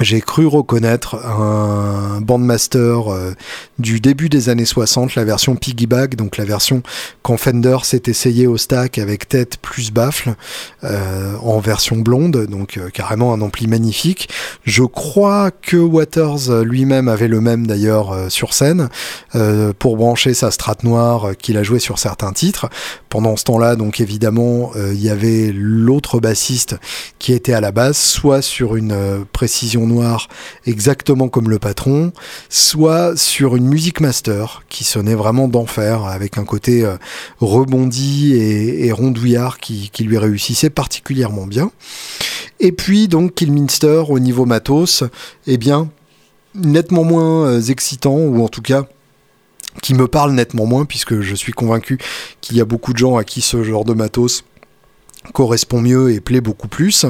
[0.00, 3.34] j'ai cru reconnaître un bandmaster euh,
[3.78, 6.82] du début des années 60, la version piggyback, donc la version
[7.22, 10.34] quand Fender s'est essayé au stack avec tête plus baffle,
[10.84, 14.28] euh, en version blonde, donc euh, carrément un ampli magnifique.
[14.64, 18.88] Je crois que Waters lui-même avait le même d'ailleurs sur scène,
[19.78, 22.68] pour brancher sa strat noire qu'il a joué sur certains titres.
[23.08, 26.76] Pendant ce temps-là, donc évidemment, il y avait l'autre bassiste
[27.18, 30.28] qui était à la base, soit sur une précision noir
[30.66, 32.12] exactement comme le patron,
[32.48, 36.96] soit sur une musique master qui sonnait vraiment d'enfer avec un côté euh,
[37.40, 41.70] rebondi et, rondouillard qui, lui réussissait particulièrement bien.
[42.60, 45.04] Et puis donc Killminster au niveau matos,
[45.46, 45.88] eh bien
[46.54, 48.86] nettement moins euh, excitant ou en tout cas
[49.82, 51.98] qui me parle nettement moins puisque je suis convaincu
[52.40, 54.44] qu'il y a beaucoup de gens à qui ce genre de matos
[55.32, 57.06] correspond mieux et plaît beaucoup plus.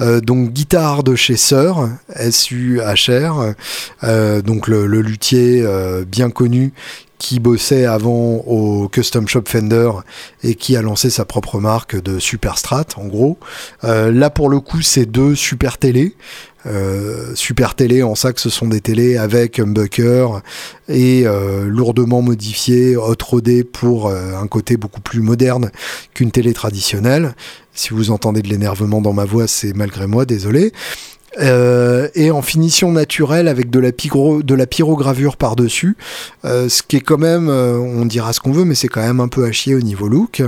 [0.00, 1.34] Euh, donc guitare de chez
[2.14, 3.54] S-U-H-R,
[4.04, 6.72] euh, donc le, luthier euh, bien connu
[7.18, 9.90] qui bossait avant au Custom Shop Fender
[10.42, 13.38] et qui a lancé sa propre marque de Super Strat en gros.
[13.84, 16.16] là pour le coup c'est deux super télé.
[17.34, 20.40] Super télé en que ce sont des télés avec humbucker
[20.88, 21.24] et
[21.66, 25.70] lourdement modifiés, hot rodé pour un côté beaucoup plus moderne
[26.14, 27.34] qu'une télé traditionnelle.
[27.74, 30.72] Si vous entendez de l'énervement dans ma voix, c'est malgré moi, désolé.
[31.40, 35.96] Euh, et en finition naturelle avec de la, pyrogravure par-dessus,
[36.44, 39.00] euh, ce qui est quand même, euh, on dira ce qu'on veut, mais c'est quand
[39.00, 40.42] même un peu à chier au niveau look.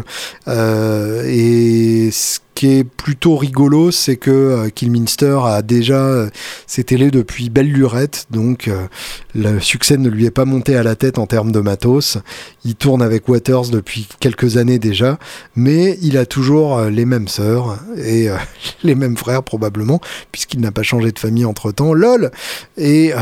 [0.46, 6.31] et ce qui est plutôt rigolo, c'est que euh, Killminster a déjà euh,
[6.67, 8.87] ses télés depuis belle lurette, donc euh,
[9.35, 12.19] le succès ne lui est pas monté à la tête en termes de matos.
[12.64, 15.19] Il tourne avec Waters depuis quelques années déjà,
[15.57, 18.29] mais il a toujours les mêmes sœurs et
[18.83, 21.93] les mêmes frères probablement, puisqu'il n'a pas changé de famille entre temps.
[21.93, 22.31] LOL
[22.79, 23.12] Et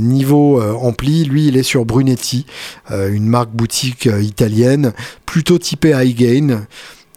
[0.00, 2.46] niveau ampli, lui, il est sur Brunetti,
[2.90, 4.92] une marque boutique italienne,
[5.24, 6.66] plutôt typée high gain.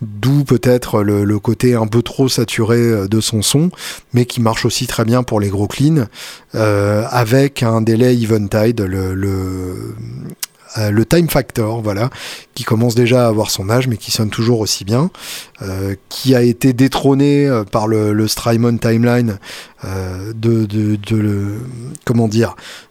[0.02, 3.70] D'où peut-être le, côté un peu trop saturé euh, de son son,
[4.14, 6.08] mais qui marche aussi très bien pour les gros cleans,
[6.56, 9.96] euh, avec un délai Eventide, le, le,
[10.78, 12.10] euh, le Time Factor, voilà,
[12.54, 15.10] qui commence déjà à avoir son âge, mais qui sonne toujours aussi bien,
[16.10, 19.38] qui a été détrôné par le, le Strymon Timeline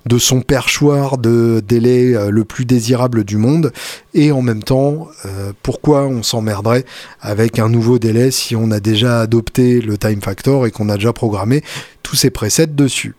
[0.06, 3.72] de, son perchoir de délai euh, le plus désirable du monde
[4.14, 6.84] et en même temps euh, pourquoi on s'emmerderait
[7.20, 10.96] avec un nouveau délai si on a déjà adopté le time factor et qu'on a
[10.96, 11.62] déjà programmé
[12.02, 13.14] tous ces presets dessus.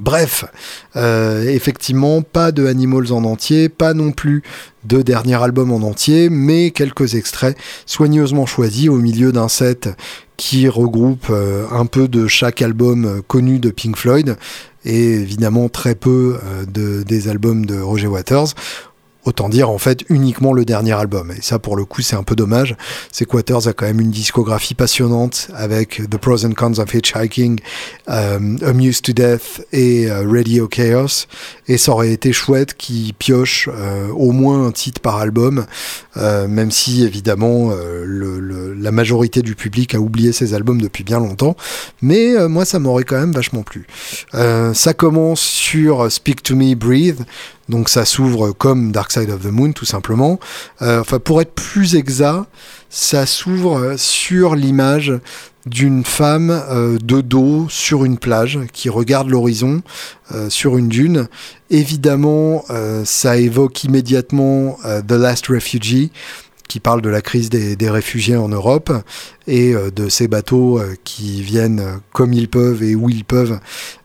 [0.00, 0.44] Bref,
[0.96, 4.42] euh, effectivement, pas de Animals en entier, pas non plus
[4.84, 7.56] de dernier album en entier, mais quelques extraits
[7.86, 9.88] soigneusement choisis au milieu d'un set
[10.36, 11.32] qui regroupe
[11.72, 14.36] un peu de chaque album connu de Pink Floyd,
[14.86, 18.54] et évidemment très peu euh, de, des albums de Roger Waters.
[19.26, 21.32] Autant dire en fait uniquement le dernier album.
[21.36, 22.76] Et ça pour le coup c'est un peu dommage.
[23.10, 27.58] C'est Waters a quand même une discographie passionnante avec The Pros and Cons of Hitchhiking,
[28.08, 31.26] euh, Amused to Death et euh, Radio Chaos.
[31.66, 35.66] Et ça aurait été chouette qu'il pioche euh, au moins un titre par album,
[36.16, 37.72] euh, même si évidemment
[38.06, 41.56] la majorité du public a oublié ces albums depuis bien longtemps.
[42.00, 43.86] Mais moi ça m'aurait quand même vachement plu.
[44.32, 47.24] ça commence sur Speak to Me, Breathe.
[47.68, 50.38] Donc ça s'ouvre comme Dark Side of the Moon tout simplement.
[50.82, 52.44] Euh, enfin pour être plus exact,
[52.90, 55.12] ça s'ouvre sur l'image
[55.66, 59.82] d'une femme euh, de dos sur une plage qui regarde l'horizon
[60.32, 61.28] euh, sur une dune.
[61.70, 62.64] Évidemment,
[63.04, 66.12] ça évoque immédiatement The Last Refugee
[66.66, 68.92] qui parle de la crise des, réfugiés en Europe
[69.46, 73.58] et euh, de ces bateaux euh, qui viennent comme ils peuvent et où ils peuvent,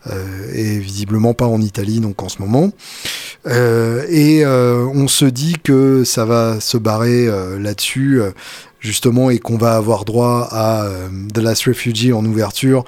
[0.08, 2.71] euh, et visiblement pas en Italie donc en ce moment.
[3.45, 7.28] et on se dit que ça va se barrer
[7.60, 8.21] là-dessus
[8.80, 10.88] justement et qu'on va avoir droit à
[11.34, 12.86] The Last Refugee en ouverture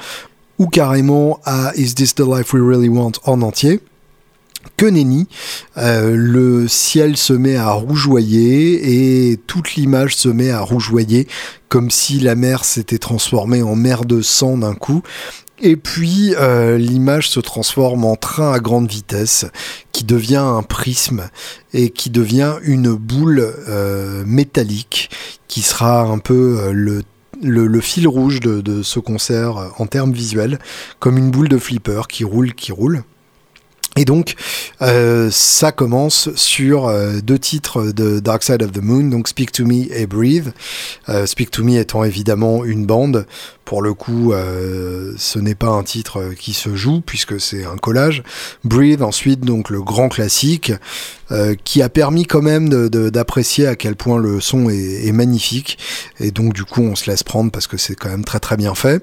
[0.59, 3.79] ou carrément à Is This the Life We Really Want en entier
[4.77, 5.27] que nenni.
[5.77, 11.27] Euh, le ciel se met à rougeoyer et toute l'image se met à rougeoyer
[11.69, 15.01] comme si la mer s'était transformée en mer de sang d'un coup.
[15.61, 19.45] Et puis euh, l'image se transforme en train à grande vitesse
[19.91, 21.29] qui devient un prisme
[21.73, 25.09] et qui devient une boule euh, métallique
[25.47, 30.59] qui sera un peu le fil rouge de, ce concert en termes visuels,
[30.99, 33.03] comme une boule de flipper qui roule, qui roule.
[33.95, 34.33] Et donc,
[34.81, 39.51] euh, ça commence sur euh, deux titres de Dark Side of the Moon, donc Speak
[39.51, 40.51] to Me et Breathe.
[41.09, 43.27] Euh, Speak to Me étant évidemment une bande.
[43.65, 48.21] Pour le coup, ce n'est pas un titre qui se joue puisque c'est un collage.
[48.65, 50.73] Breathe ensuite, donc le grand classique,
[51.63, 55.77] qui a permis quand même d'apprécier à quel point le son est, est magnifique.
[56.19, 58.57] Et donc du coup, on se laisse prendre parce que c'est quand même très très
[58.57, 59.01] bien fait.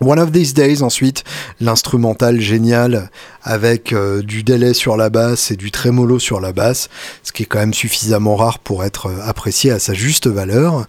[0.00, 1.24] One of These Days ensuite,
[1.60, 3.10] l'instrumental génial
[3.42, 6.88] avec euh, du délai sur la basse et du trémolo sur la basse,
[7.22, 10.86] ce qui est quand même suffisamment rare pour être euh, apprécié à sa juste valeur.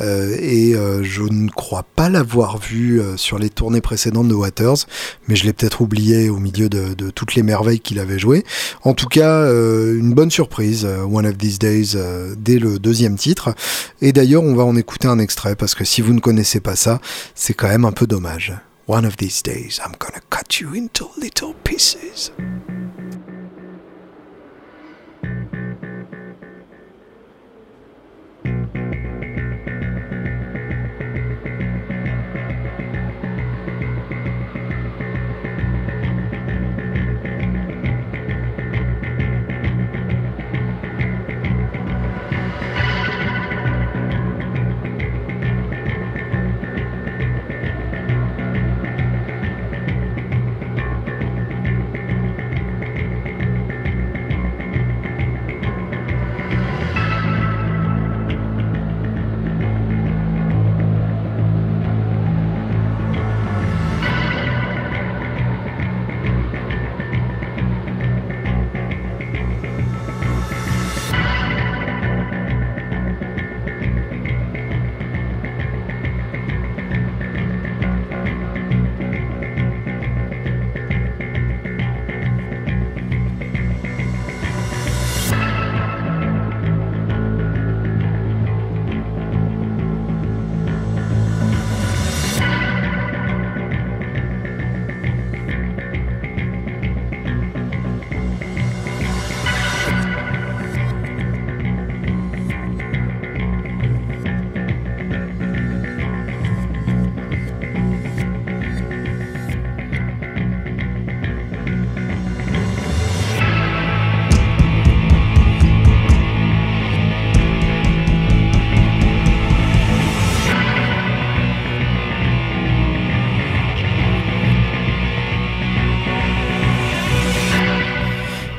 [0.00, 4.86] Euh, et je ne crois pas l'avoir vu sur les tournées précédentes de Waters,
[5.26, 8.44] mais je l'ai peut-être oublié au milieu de, de toutes les merveilles qu'il avait jouées.
[8.82, 11.96] En tout cas, une bonne surprise, One of These Days,
[12.36, 13.54] dès le deuxième titre.
[14.00, 16.76] Et d'ailleurs, on va en écouter un extrait parce que si vous ne connaissez pas
[16.76, 17.00] ça,
[17.34, 18.47] c'est quand même un peu dommage.
[18.88, 22.30] One of these days, I'm gonna cut you into little pieces.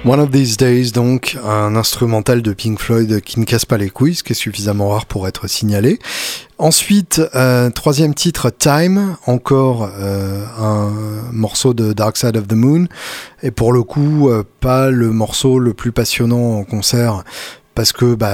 [0.09, 3.91] One of These Days, donc, un instrumental de Pink Floyd qui ne casse pas les
[3.91, 5.99] couilles, ce qui est suffisamment rare pour être signalé.
[6.57, 10.89] Ensuite, euh, troisième titre, Time, encore euh, un
[11.31, 12.87] morceau de Dark Side of the Moon,
[13.43, 17.23] et pour le coup, euh, pas le morceau le plus passionnant en concert,
[17.75, 18.31] parce que bah,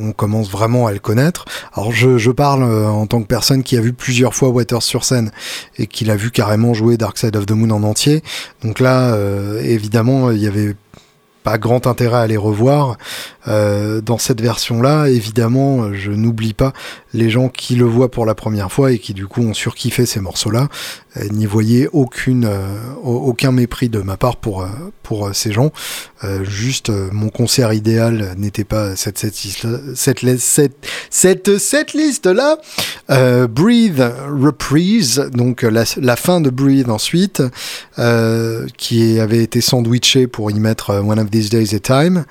[0.00, 1.46] on commence vraiment à le connaître.
[1.74, 5.04] Alors je, je parle en tant que personne qui a vu plusieurs fois Waters sur
[5.04, 5.32] scène
[5.78, 8.22] et qui l'a vu carrément jouer Dark Side of the Moon en entier.
[8.62, 9.14] Donc là,
[9.60, 10.74] évidemment, il y avait
[11.56, 12.98] grand intérêt à les revoir.
[13.46, 16.74] Euh, dans cette version-là, évidemment, je n'oublie pas
[17.14, 20.04] les gens qui le voient pour la première fois et qui du coup ont surkiffé
[20.04, 20.68] ces morceaux-là.
[21.18, 24.66] Euh, n'y voyez aucune, euh, aucun mépris de ma part pour,
[25.02, 25.72] pour ces gens.
[26.42, 29.34] juste, mon concert idéal n'était pas cette, cette,
[29.94, 32.58] cette, cette, cette, cette liste-là.
[33.48, 37.42] Breathe Reprise, donc la, fin de Breathe ensuite,
[38.76, 42.24] qui avait été sandwiché pour y mettre One of These Days a Time.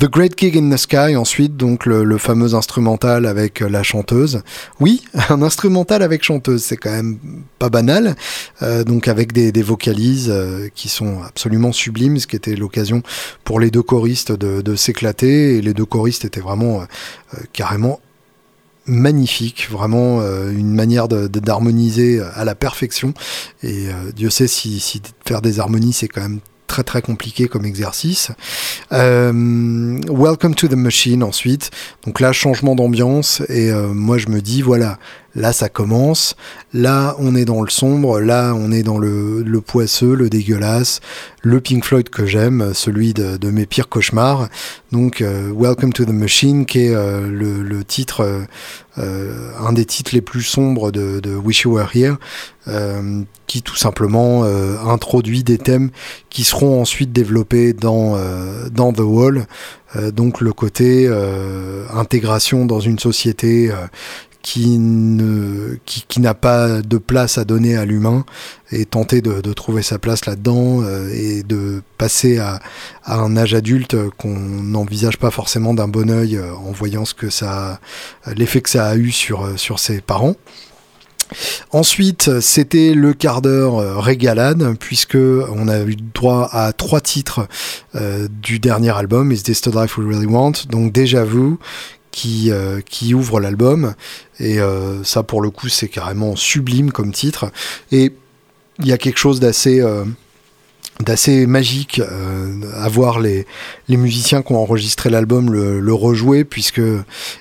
[0.00, 4.42] The Great Gig in the Sky, ensuite, donc le, fameux instrumental avec la chanteuse.
[4.80, 7.18] Oui, un instrumental avec chanteuse, c'est quand même
[7.58, 8.16] pas banal.
[8.62, 13.02] Euh, donc avec des, vocalises euh, qui sont absolument sublimes, ce qui était l'occasion
[13.44, 15.58] pour les deux choristes de, s'éclater.
[15.58, 18.00] Et les deux choristes étaient vraiment euh, carrément
[18.86, 23.12] magnifiques, vraiment une manière d'harmoniser à la perfection.
[23.62, 26.40] Et Dieu sait si, si faire des harmonies, c'est quand même
[26.70, 28.30] très très compliqué comme exercice.
[28.92, 31.72] Euh, Welcome to the Machine ensuite.
[32.06, 35.00] Donc là, changement d'ambiance et euh, moi je me dis voilà,
[35.36, 36.34] Là, ça commence.
[36.74, 38.20] Là, on est dans le sombre.
[38.20, 41.00] Là, on est dans le, poisseux, le dégueulasse,
[41.42, 44.48] le Pink Floyd que j'aime, celui de, mes pires cauchemars.
[44.90, 48.46] Donc, euh, Welcome to the Machine, qui est euh, le, titre,
[48.98, 52.16] euh, un des titres les plus sombres de, de Wish You Were Here,
[53.46, 55.90] qui tout simplement introduit des thèmes
[56.28, 58.16] qui seront ensuite développés dans,
[58.70, 59.46] dans The Wall.
[60.12, 61.08] donc, le côté
[61.92, 63.72] intégration dans une société
[64.42, 68.24] qui ne qui, qui n'a pas de place à donner à l'humain
[68.72, 72.60] et tenter de, trouver sa place là-dedans euh, et de passer à,
[73.06, 77.30] un âge adulte qu'on n'envisage pas forcément d'un bon oeil euh, en voyant ce que
[77.30, 77.80] ça
[78.36, 80.36] l'effet que ça a eu sur sur ses parents.
[81.72, 87.46] Ensuite, c'était le quart d'heure euh, régalade, puisque on a eu droit à trois titres
[87.94, 90.52] euh, du dernier album, Is This the Life We Really Want?
[90.68, 91.58] Donc déjà vous,
[92.10, 93.94] qui, euh, qui ouvre l'album,
[94.38, 94.58] et
[95.04, 97.52] ça pour le coup c'est carrément sublime comme titre,
[97.92, 98.12] et
[98.78, 99.82] il y a quelque chose d'assez
[101.02, 103.46] d'assez magique euh, à voir les,
[103.88, 106.82] les musiciens qui ont enregistré l'album le, rejouer puisque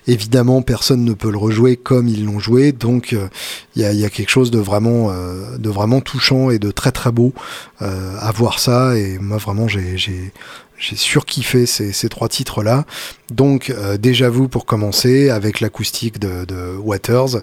[0.07, 2.71] évidemment personne ne peut le rejouer comme ils l'ont joué.
[2.71, 3.27] Donc euh,
[3.75, 6.71] il y, a, y, a, quelque chose de vraiment euh, de vraiment touchant et de
[6.71, 7.33] très très beau
[7.81, 8.97] euh, à voir ça.
[8.97, 10.33] Et moi vraiment j'ai
[10.79, 12.85] surkiffé ces, ces trois titres-là.
[13.31, 17.37] Donc, euh, déjà vous pour commencer, avec l'acoustique de, Waters,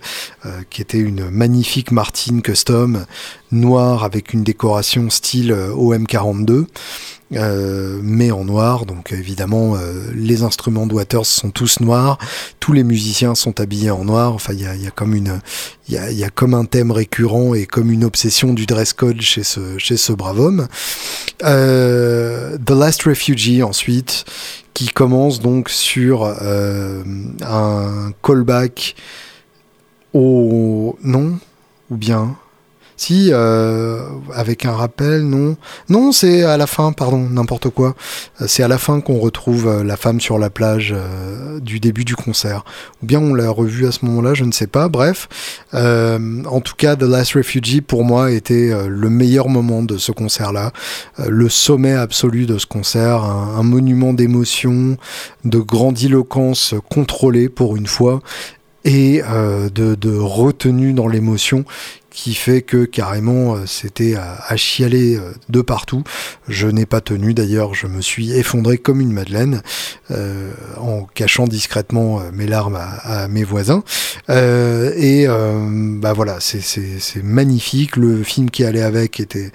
[0.44, 3.06] euh, qui était une magnifique Martin custom
[3.52, 6.66] noire avec une décoration style euh, OM42.
[7.34, 8.86] Euh, mais en noir.
[8.86, 12.18] Donc évidemment, euh, les instruments de Waters sont tous noirs,
[12.60, 14.32] tous les musiciens sont habillés en noir.
[14.32, 15.16] Enfin, il y a, comme
[15.88, 19.76] y a, comme un thème récurrent et comme une obsession du dress code chez ce,
[19.78, 20.68] chez ce brave homme.
[21.42, 24.24] Euh, The Last Refugee ensuite,
[24.72, 28.94] qui commence donc sur un callback
[30.14, 31.38] au non?
[31.90, 32.36] Ou bien
[32.96, 34.00] si, euh,
[34.34, 35.56] avec un rappel, non.
[35.90, 37.94] Non, c'est à la fin, pardon, n'importe quoi.
[38.40, 40.94] Euh, c'est à la fin qu'on retrouve euh, la femme sur la plage
[41.60, 42.64] du début du concert.
[43.02, 44.88] Ou bien on l'a revue à ce moment-là, je ne sais pas.
[44.88, 45.28] Bref,
[45.72, 50.72] en tout cas, The Last Refugee, pour moi, était le meilleur moment de ce concert-là.
[51.26, 54.96] le sommet absolu de ce concert, un, monument d'émotion,
[55.44, 58.20] de grandiloquence contrôlée pour une fois
[58.84, 61.64] et de, retenue dans l'émotion
[62.16, 66.02] qui fait que carrément euh, c'était à, chialer euh, de partout.
[66.48, 69.62] Je n'ai pas tenu d'ailleurs, je me suis effondré comme une madeleine
[70.12, 73.84] euh, en cachant discrètement euh, mes larmes à, mes voisins.
[74.30, 77.96] Euh, et bah voilà, c'est magnifique.
[77.96, 79.50] Le film qui allait avec était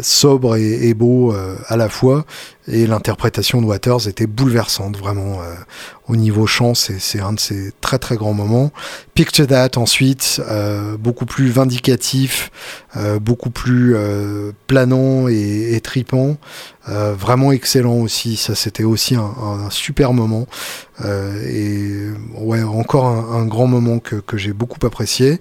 [0.00, 1.34] sobre et beau
[1.66, 2.26] à la fois
[2.66, 5.54] et l'interprétation de Waters était bouleversante vraiment euh,
[6.08, 8.72] au niveau chant c'est un de ses très très grands moments.
[9.14, 12.50] Picture That ensuite euh, beaucoup plus vindicatif
[12.96, 13.96] euh, beaucoup plus
[14.66, 16.36] planant et, et tripant
[16.86, 20.46] vraiment excellent aussi ça c'était aussi un, un, super moment
[21.04, 25.40] et ouais encore un, un grand moment que, que j'ai beaucoup apprécié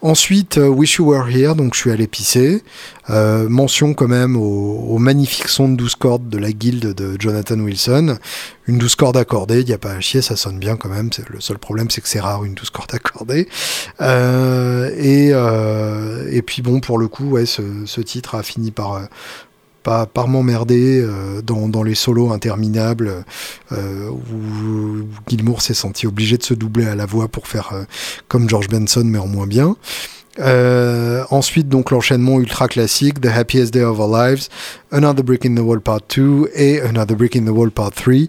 [0.00, 2.62] ensuite Wish You Were Here donc je suis allé pisser
[3.08, 7.58] mention quand même au, au magnifique son de 12 cordes de la guilde de Jonathan
[7.58, 8.18] Wilson.
[8.66, 11.10] Une douze cordes accordée, il n'y a pas à chier, ça sonne bien quand même.
[11.28, 13.48] Le seul problème, c'est que c'est rare une douze cordes accordée.
[14.00, 18.70] Euh, et, euh, et puis bon, pour le coup, ouais, ce, ce titre a fini
[18.70, 19.02] par
[19.82, 23.24] par, par m'emmerder euh, dans, les solos interminables
[23.72, 27.84] euh, où Gilmour s'est senti obligé de se doubler à la voix pour faire euh,
[28.28, 29.76] comme George Benson mais en moins bien.
[31.30, 34.48] Ensuite, donc l'enchaînement ultra classique, The Happiest Day of Our Lives,
[34.90, 38.28] Another Brick in the Wall Part 2 et Another Brick in the Wall Part 3.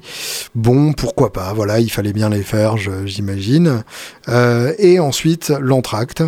[0.53, 2.75] Bon, pourquoi pas, voilà, il fallait bien les faire,
[3.05, 3.85] j'imagine.
[4.27, 6.23] Et ensuite, l'entracte,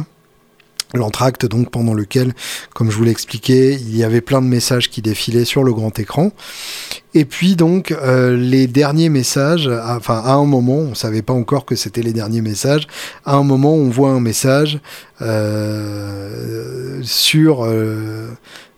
[0.96, 2.34] l'entracte donc pendant lequel,
[2.74, 5.74] comme je vous l'ai expliqué, il y avait plein de messages qui défilaient sur le
[5.74, 6.32] grand écran.
[7.16, 11.66] Et puis donc euh, les derniers messages, enfin à un moment, on savait pas encore
[11.66, 12.88] que c'était les derniers messages.
[13.24, 14.80] À un moment, on voit un message
[15.22, 18.28] euh, sur euh,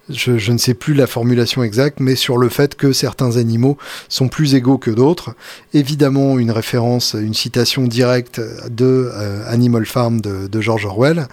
[0.09, 4.27] je, ne sais plus la formulation exacte, mais sur le fait que certains animaux sont
[4.27, 5.35] plus égaux que d'autres.
[5.73, 8.39] Évidemment, une référence, une citation directe
[8.69, 9.11] de
[9.47, 11.27] Animal Farm de George Orwell.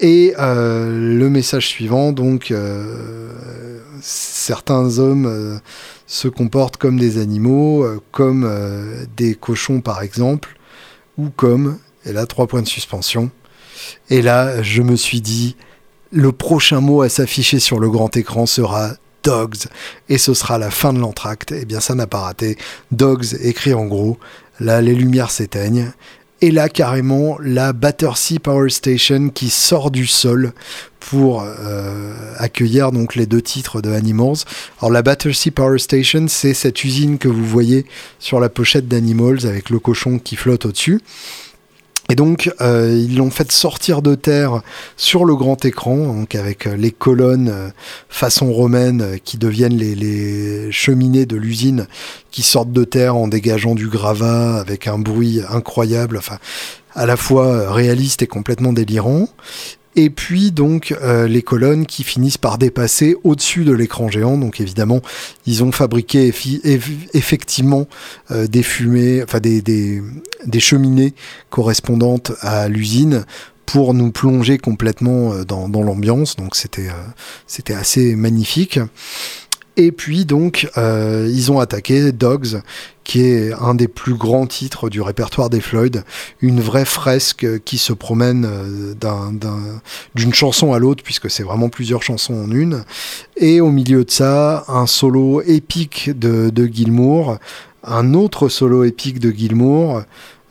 [0.00, 5.58] Et euh, le message suivant, donc, euh, certains hommes euh,
[6.06, 8.50] se comportent comme des animaux, comme
[9.16, 10.56] des cochons par exemple,
[11.18, 13.30] ou comme, et là, trois points de suspension.
[14.10, 15.56] Et là, je me suis dit,
[16.10, 19.68] le prochain mot à s'afficher sur le grand écran sera Dogs,
[20.08, 21.52] et ce sera la fin de l'entracte.
[21.52, 22.58] Eh bien, ça n'a pas raté.
[22.90, 24.18] Dogs écrit en gros.
[24.58, 25.92] Là, les lumières s'éteignent
[26.42, 30.52] et là carrément la Battersea Power Station qui sort du sol
[30.98, 34.38] pour euh, accueillir donc les deux titres de Animals.
[34.80, 37.86] Alors la Battersea Power Station, c'est cette usine que vous voyez
[38.18, 41.00] sur la pochette d'Animals avec le cochon qui flotte au-dessus.
[42.12, 44.60] Et donc, euh, ils l'ont fait sortir de terre
[44.98, 47.70] sur le grand écran, avec les colonnes euh,
[48.10, 51.86] façon romaine euh, qui deviennent les, les cheminées de l'usine
[52.30, 56.18] qui sortent de terre en dégageant du gravat avec un bruit incroyable.
[56.18, 56.36] Enfin,
[56.94, 59.30] à la fois réaliste et complètement délirant.
[59.94, 64.38] Et puis donc euh, les colonnes qui finissent par dépasser au-dessus de l'écran géant.
[64.38, 65.00] Donc évidemment,
[65.46, 66.32] ils ont fabriqué
[67.14, 67.86] effectivement
[68.30, 71.14] euh, des fumées, enfin des, des, cheminées
[71.50, 73.24] correspondantes à l'usine
[73.66, 76.36] pour nous plonger complètement euh, dans, dans l'ambiance.
[76.36, 76.88] Donc c'était
[77.46, 78.78] c'était assez magnifique.
[79.76, 82.60] Et puis donc, euh, ils ont attaqué Dogs,
[83.04, 86.04] qui est un des plus grands titres du répertoire des Floyd,
[86.40, 88.94] une vraie fresque qui se promène euh,
[90.14, 92.84] d'une chanson à l'autre, puisque c'est vraiment plusieurs chansons en une.
[93.36, 97.38] Et au milieu de ça, un solo épique de, de Gilmour,
[97.82, 100.02] un autre solo épique de Gilmour,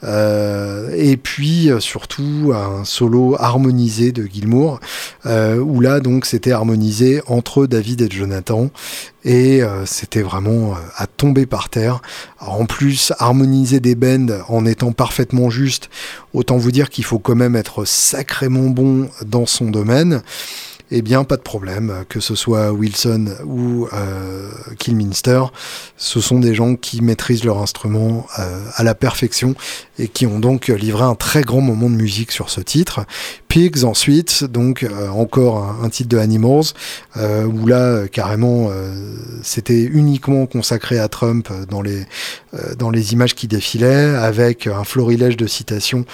[0.03, 4.79] et puis euh, surtout un solo harmonisé de Gilmour,
[5.25, 8.69] euh, où là donc c'était harmonisé entre David et Jonathan,
[9.23, 12.01] et c'était vraiment à tomber par terre.
[12.39, 15.91] en plus, harmoniser des bends en étant parfaitement juste,
[16.33, 20.23] autant vous dire qu'il faut quand même être sacrément bon dans son domaine
[20.91, 25.43] eh bien pas de problème, que ce soit Wilson ou euh, Kilminster,
[25.95, 29.55] ce sont des gens qui maîtrisent leur instrument euh, à la perfection
[29.99, 33.05] et qui ont donc livré un très grand moment de musique sur ce titre.
[33.47, 36.73] Pigs ensuite, donc euh, encore un, titre de Animals,
[37.17, 38.69] euh, où là carrément
[39.43, 42.05] c'était uniquement consacré à Trump dans les,
[42.77, 46.05] dans les images qui défilaient, avec un florilège de citations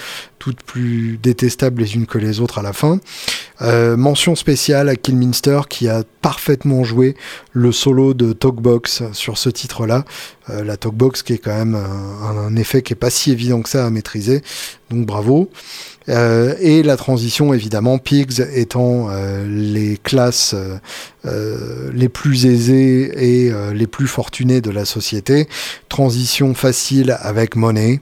[0.48, 3.00] toutes plus détestables les unes que les autres à la fin.
[3.60, 7.16] mention spéciale à Kilminster qui a parfaitement joué
[7.52, 10.04] le solo de Talkbox sur ce titre-là.
[10.50, 13.68] Euh, la Talkbox qui est quand même un, effet qui est pas si évident que
[13.68, 14.42] ça à maîtriser.
[14.90, 15.50] Donc bravo.
[16.08, 20.54] Euh, et la transition évidemment, Pigs étant euh, les classes
[21.92, 25.46] les plus aisées et les plus fortunées de la société.
[25.90, 28.00] Transition facile avec Money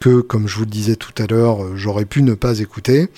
[0.00, 3.08] que, comme je vous le disais tout à l'heure, euh, j'aurais pu ne pas écouter.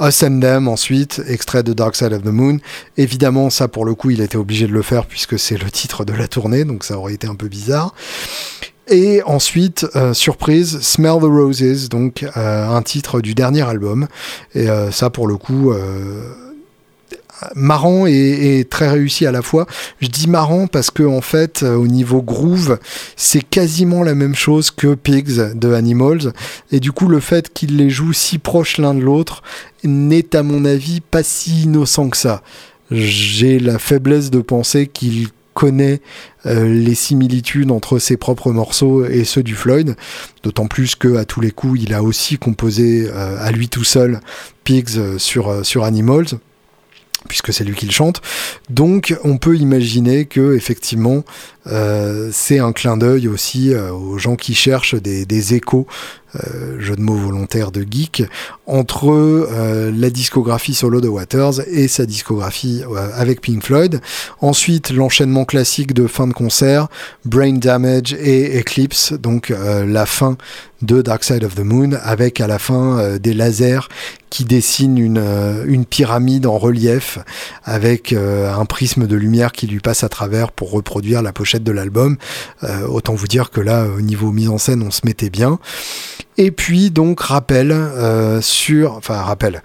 [0.00, 2.58] Us Them, ensuite, extrait de Dark Side of the Moon.
[2.96, 6.04] Évidemment, ça, pour le coup, il était obligé de le faire puisque c'est le titre
[6.04, 7.94] de la tournée, donc ça aurait été un peu bizarre.
[8.88, 14.06] Et ensuite, euh, surprise, Smell the Roses, donc euh, un titre du dernier album.
[14.54, 15.72] Et ça, pour le coup,
[17.54, 19.66] marrant et, très réussi à la fois.
[20.00, 22.78] Je dis marrant parce que en fait, euh, au niveau groove,
[23.16, 26.32] c'est quasiment la même chose que Pigs de Animals.
[26.72, 29.42] Et du coup, le fait qu'ils les jouent si proches l'un de l'autre
[29.84, 32.42] n'est à mon avis pas si innocent que ça.
[32.90, 36.00] J'ai la faiblesse de penser qu'il connaît
[36.44, 39.96] euh, les similitudes entre ses propres morceaux et ceux du Floyd,
[40.42, 43.82] d'autant plus que à tous les coups, il a aussi composé euh, à lui tout
[43.82, 44.20] seul
[44.64, 46.38] Pigs sur, sur Animals
[47.26, 48.22] puisque c'est lui qui le chante.
[48.70, 51.24] Donc on peut imaginer que effectivement
[51.66, 55.86] euh, c'est un clin d'œil aussi euh, aux gens qui cherchent des, des échos
[56.34, 58.24] euh, jeu de mots volontaire de geek,
[58.66, 64.00] entre euh, la discographie solo de Waters et sa discographie euh, avec Pink Floyd.
[64.40, 66.88] Ensuite, l'enchaînement classique de fin de concert,
[67.24, 70.36] Brain Damage et Eclipse, donc la fin
[70.82, 73.88] de Dark Side of the Moon, avec à la fin des lasers
[74.30, 75.22] qui dessinent une,
[75.66, 77.18] une, pyramide en relief
[77.64, 81.72] avec un prisme de lumière qui lui passe à travers pour reproduire la pochette de
[81.72, 82.16] l'album.
[82.88, 85.58] autant vous dire que là, au niveau mise en scène, on se mettait bien.
[86.38, 89.62] Et puis donc rappel euh, sur, enfin rappel,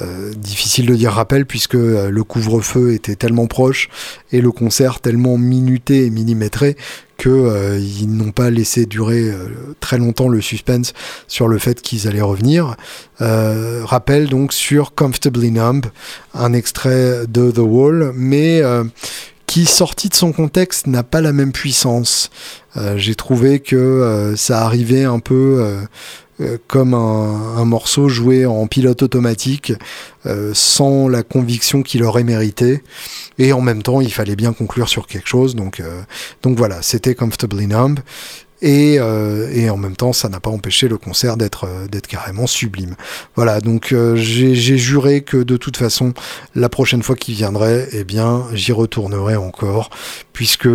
[0.00, 3.88] euh, difficile de dire rappel puisque euh, le couvre-feu était tellement proche
[4.30, 6.76] et le concert tellement minuté et millimétré
[7.18, 9.30] que ils n'ont pas laissé durer
[9.78, 10.92] très longtemps le suspense
[11.28, 12.74] sur le fait qu'ils allaient revenir.
[13.20, 15.86] rappel donc sur Comfortably Numb,
[16.34, 18.60] un extrait de The Wall, mais
[19.52, 22.30] qui, sorti de son contexte, n'a pas la même puissance.
[22.78, 25.86] Euh, j'ai trouvé que euh, ça arrivait un peu
[26.40, 29.74] euh, comme un, morceau joué en pilote automatique,
[30.54, 32.82] sans la conviction qu'il aurait mérité.
[33.38, 35.54] Et en même temps, il fallait bien conclure sur quelque chose.
[35.54, 35.82] Donc,
[36.42, 38.00] voilà, c'était Comfortably Numb.
[38.64, 42.46] Euh, et, en même temps ça n'a pas empêché le concert d'être euh, d'être carrément
[42.46, 42.94] sublime.
[43.34, 46.12] Voilà, donc euh, j'ai juré que de toute façon
[46.54, 49.90] la prochaine fois qu'il viendrait, eh bien j'y retournerai encore,
[50.32, 50.68] puisque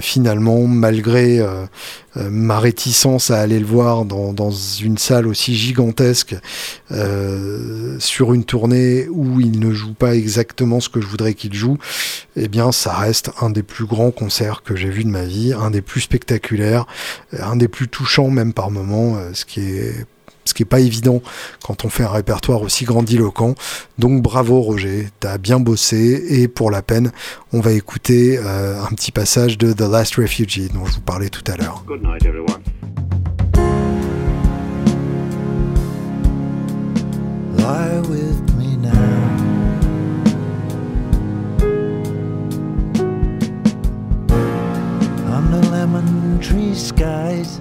[0.00, 1.44] finalement malgré
[2.16, 6.34] euh, ma réticence à aller le voir dans, une salle aussi gigantesque
[6.90, 11.54] euh, sur une tournée où il ne joue pas exactement ce que je voudrais qu'il
[11.54, 11.78] joue,
[12.36, 15.52] eh bien ça reste un des plus grands concerts que j'ai vu de ma vie,
[15.52, 16.86] un des plus spectaculaires,
[17.38, 20.06] un des plus touchants même par moments, euh, ce qui est
[20.44, 21.22] ce qui est pas évident
[21.62, 23.54] quand on fait un répertoire aussi grandiloquent.
[23.98, 27.12] Donc bravo Roger, t'as bien bossé et pour la peine,
[27.52, 31.28] on va écouter euh, un petit passage de The Last Refugee dont je vous parlais
[31.28, 31.84] tout à l'heure.
[37.62, 38.90] Lie with me now.
[45.32, 47.60] Under lemon tree skies.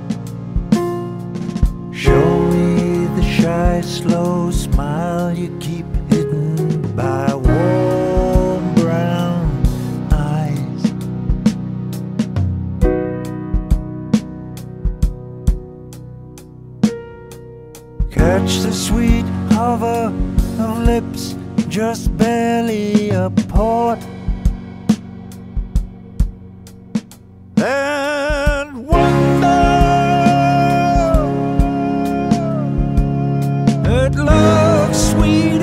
[1.92, 2.71] Show me the
[3.82, 9.64] slow smile you keep hidden by warm brown
[10.12, 10.84] eyes.
[18.12, 20.14] Catch the sweet hover
[20.60, 21.36] of lips
[21.68, 24.00] just barely apart.
[35.02, 35.61] Sweet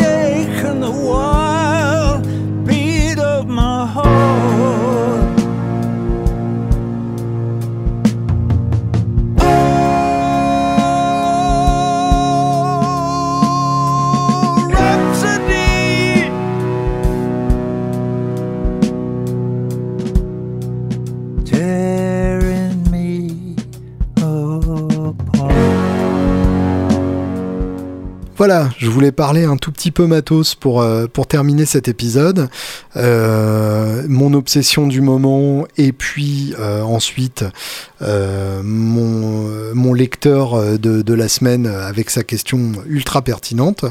[28.39, 32.49] Voilà, je voulais parler un tout petit peu matos pour, euh, terminer cet épisode.
[32.95, 37.45] Euh, mon obsession du moment et puis euh, ensuite
[38.01, 43.85] mon, lecteur de, la semaine avec sa question ultra pertinente.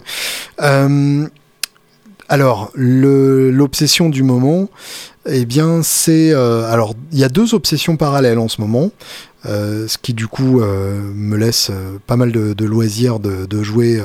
[2.30, 4.70] Alors, l'obsession du moment,
[5.30, 6.32] eh bien, c'est...
[6.32, 8.92] euh, alors, il y a deux obsessions parallèles en ce moment.
[9.46, 11.72] Euh, ce qui du coup euh, me laisse
[12.06, 14.02] pas mal de, de loisirs de, de jouer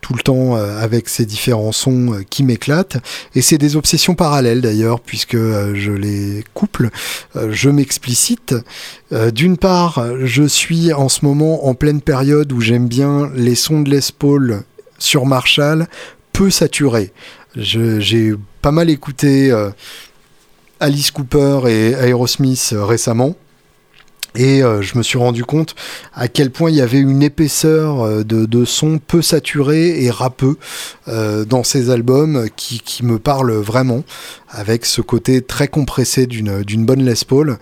[0.00, 2.96] tout le temps avec ces différents sons qui m'éclatent.
[3.34, 6.90] Et c'est des obsessions parallèles d'ailleurs, puisque je les couple,
[7.34, 8.54] je m'explicite.
[9.34, 13.82] D'une part, je suis en ce moment en pleine période où j'aime bien les sons
[13.82, 14.62] de Les Paul
[14.98, 15.86] sur Marshall
[16.32, 17.12] peu saturés.
[17.56, 19.52] J'ai pas mal écouté
[20.80, 23.34] Alice Cooper et Aerosmith euh, récemment.
[24.34, 25.74] Et euh, je me suis rendu compte
[26.14, 30.10] à quel point il y avait une épaisseur euh, de, de son peu saturé et
[30.10, 30.58] râpeux
[31.08, 34.04] euh, dans ces albums qui, qui me parlent vraiment,
[34.50, 37.58] avec ce côté très compressé d'une d'une bonne Les Paul.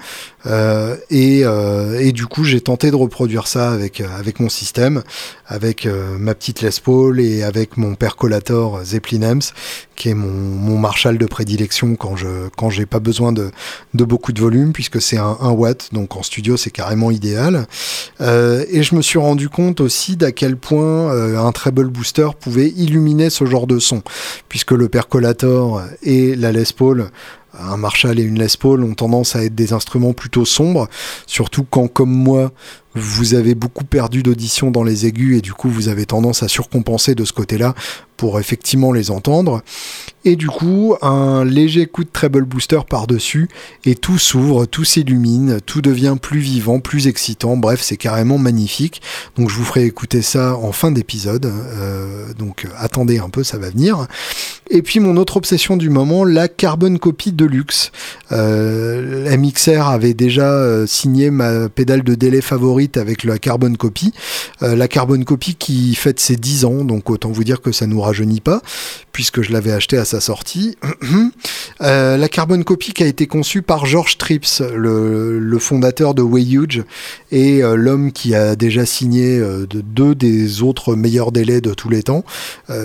[0.47, 4.49] Euh, et, euh, et du coup, j'ai tenté de reproduire ça avec, euh, avec mon
[4.49, 5.03] système,
[5.47, 9.53] avec euh, ma petite Les Paul et avec mon percolator Zeppelin Amps,
[9.97, 13.51] qui est mon, mon Marshall de prédilection quand je quand pas besoin de,
[13.95, 17.67] de beaucoup de volume, puisque c'est un 1 watt, donc en studio c'est carrément idéal.
[18.21, 22.29] Euh, et je me suis rendu compte aussi d'à quel point euh, un treble booster
[22.39, 24.03] pouvait illuminer ce genre de son,
[24.49, 27.11] puisque le percolator et la Les Paul
[27.61, 30.89] un Marshall et une Les Paul ont tendance à être des instruments plutôt sombres,
[31.27, 32.53] surtout quand, comme moi,
[32.97, 36.49] vous avez beaucoup perdu d'audition dans les aigus et du coup vous avez tendance à
[36.49, 37.75] surcompenser de ce côté-là
[38.17, 39.63] pour effectivement les entendre.
[40.25, 43.49] Et du coup, un léger coup de treble booster par-dessus
[43.85, 47.57] et tout s'ouvre, tout s'illumine, tout devient plus vivant, plus excitant.
[47.57, 49.03] Bref, c'est carrément magnifique.
[49.37, 51.47] Donc je vous ferai écouter ça en fin d'épisode.
[51.47, 54.07] Euh, donc euh, attendez un peu, ça va venir.
[54.69, 57.93] Et puis mon autre obsession du moment, la Carbon Copy Deluxe.
[58.33, 64.13] Euh, MXR avait déjà euh, signé ma pédale de délai favorite avec la Carbon Copy.
[64.63, 67.87] Euh, la Carbon Copy qui fête ses 10 ans, donc autant vous dire que ça
[67.87, 68.63] nous rajeunit pas,
[69.13, 70.77] puisque je l'avais acheté à sa sortie.
[71.83, 76.43] Euh, la Carbon Copy qui a été conçue par George Trips, le, fondateur de Way
[76.43, 76.85] Huge,
[77.31, 81.91] et euh, l'homme qui a déjà signé de deux des autres meilleurs délais de tous
[81.91, 82.25] les temps,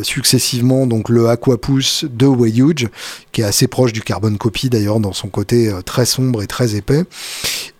[0.01, 2.89] successivement donc le Aquapus de Way Huge,
[3.31, 6.75] qui est assez proche du Carbon Copy d'ailleurs dans son côté très sombre et très
[6.75, 7.05] épais,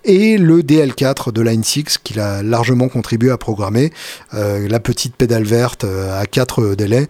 [0.03, 3.91] et le DL4 de Line 6 qu'il a largement contribué à programmer,
[4.33, 7.07] euh, la petite pédale verte euh, à 4 délais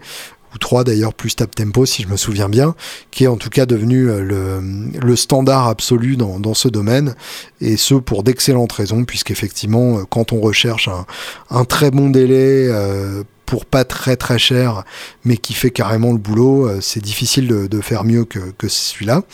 [0.54, 2.74] ou 3 d'ailleurs plus tap tempo si je me souviens bien,
[3.10, 7.14] qui est en tout cas devenu euh, le, le standard absolu dans, dans ce domaine,
[7.60, 11.06] et ce pour d'excellentes raisons, puisqu'effectivement euh, quand on recherche un,
[11.50, 14.84] un très bon délai euh, pour pas très très cher,
[15.24, 19.24] mais qui fait carrément le boulot, c'est difficile de, de faire mieux que, que celui-là.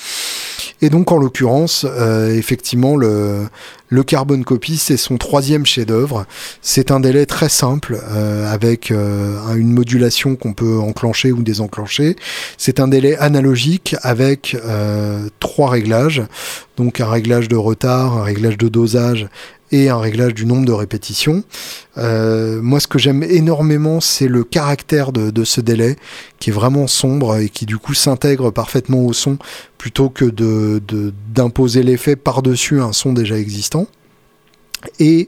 [0.82, 3.46] Et donc en l'occurrence, euh, effectivement, le,
[3.88, 6.26] le Carbon Copy, c'est son troisième chef-d'œuvre.
[6.62, 11.42] C'est un délai très simple, euh, avec euh, un- une modulation qu'on peut enclencher ou
[11.42, 12.16] désenclencher.
[12.56, 16.22] C'est un délai analogique avec euh, trois réglages.
[16.76, 19.28] Donc un réglage de retard, un réglage de dosage
[19.70, 21.44] et un réglage du nombre de répétitions.
[21.96, 25.96] Euh, moi, ce que j'aime énormément, c'est le caractère de, ce délai,
[26.38, 29.38] qui est vraiment sombre et qui du coup s'intègre parfaitement au son,
[29.76, 30.24] plutôt que
[31.34, 33.86] d'imposer l'effet par-dessus un son déjà existant.
[35.00, 35.26] Et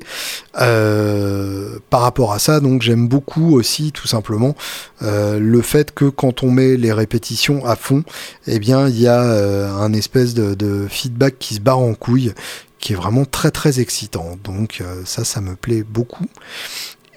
[0.60, 4.54] euh, par rapport à ça, donc j'aime beaucoup aussi tout simplement
[5.02, 8.04] euh, le fait que quand on met les répétitions à fond,
[8.46, 12.32] eh bien il y a un espèce de, de feedback qui se barre en couille,
[12.80, 14.38] qui est vraiment très très excitant.
[14.42, 16.26] Donc euh, ça, ça me plaît beaucoup.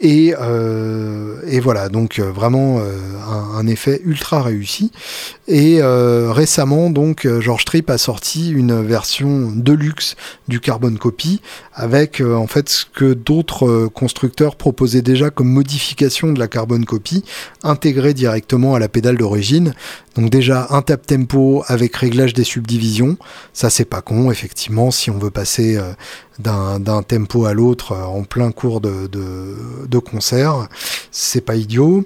[0.02, 2.82] Et, euh, voilà, donc euh, vraiment
[3.30, 4.92] un, effet ultra réussi.
[5.48, 10.18] Et récemment, donc, George Tripp a sorti une version deluxe
[10.50, 11.42] du Carbon Copy
[11.74, 17.24] avec en fait ce que d'autres constructeurs proposaient déjà comme modification de la Carbon Copy
[17.64, 19.74] intégrée directement à la pédale d'origine.
[20.16, 23.18] Donc déjà un tap tempo avec réglage des subdivisions,
[23.52, 25.94] ça c'est pas con effectivement si on veut passer euh,
[26.40, 30.68] d'un tempo à l'autre euh, en plein cours de, concert,
[31.12, 32.06] c'est pas idiot.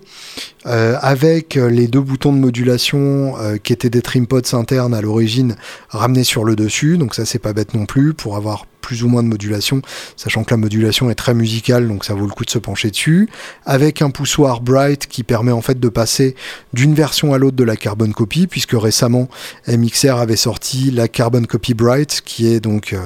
[0.65, 5.55] Euh, avec les deux boutons de modulation qui étaient des trim pods internes à l'origine
[5.89, 9.09] ramenés sur le dessus, donc ça c'est pas bête non plus pour avoir plus ou
[9.09, 9.81] moins de modulation,
[10.15, 12.89] sachant que la modulation est très musicale, donc ça vaut le coup de se pencher
[12.89, 13.27] dessus,
[13.65, 16.35] avec un poussoir Bright qui permet en fait de passer
[16.71, 19.27] d'une version à l'autre de la Carbon Copy, puisque récemment
[19.67, 23.01] MXR avait sorti la Carbon Copy Bright, qui est donc euh,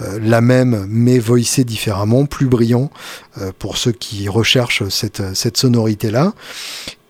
[0.00, 2.90] euh, la même mais voicée différemment, plus brillant
[3.40, 6.32] euh, pour ceux qui recherchent cette, sonorité-là.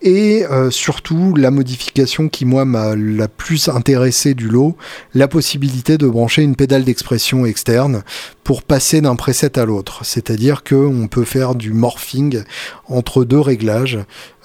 [0.02, 4.76] Et euh, surtout, la modification qui, moi, m'a la plus intéressée du lot,
[5.14, 8.02] la possibilité de brancher une pédale d'expression externe
[8.42, 10.04] pour passer d'un preset à l'autre.
[10.04, 12.42] C'est-à-dire qu'on peut faire du morphing
[12.88, 13.98] entre deux réglages,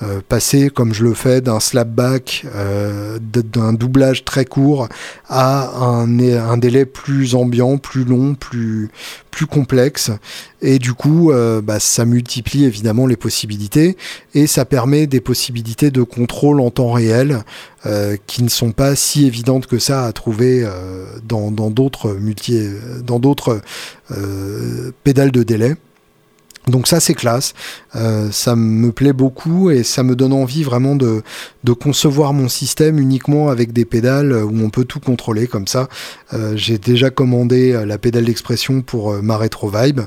[0.04, 4.90] euh, passer, comme je le fais, d'un slapback, euh, d'un doublage très court
[5.30, 8.90] à un, délai plus ambiant, plus long, plus,
[9.50, 10.12] complexe.
[10.62, 13.96] Et du coup, euh, bah, ça multiplie évidemment les possibilités
[14.34, 17.40] et ça permet des possibilités de contrôle en temps réel
[18.26, 20.68] qui ne sont pas si évidentes que ça à trouver
[21.24, 22.18] dans d'autres
[25.04, 25.76] pédales de délai.
[26.68, 27.54] Donc ça c'est classe,
[27.96, 31.24] Euh, ça me plaît beaucoup et ça me donne envie vraiment de,
[31.80, 35.88] concevoir mon système uniquement avec des pédales où on peut tout contrôler comme ça.
[36.34, 40.02] Euh, J'ai déjà commandé euh, la pédale d'expression pour euh, ma Retro Vibe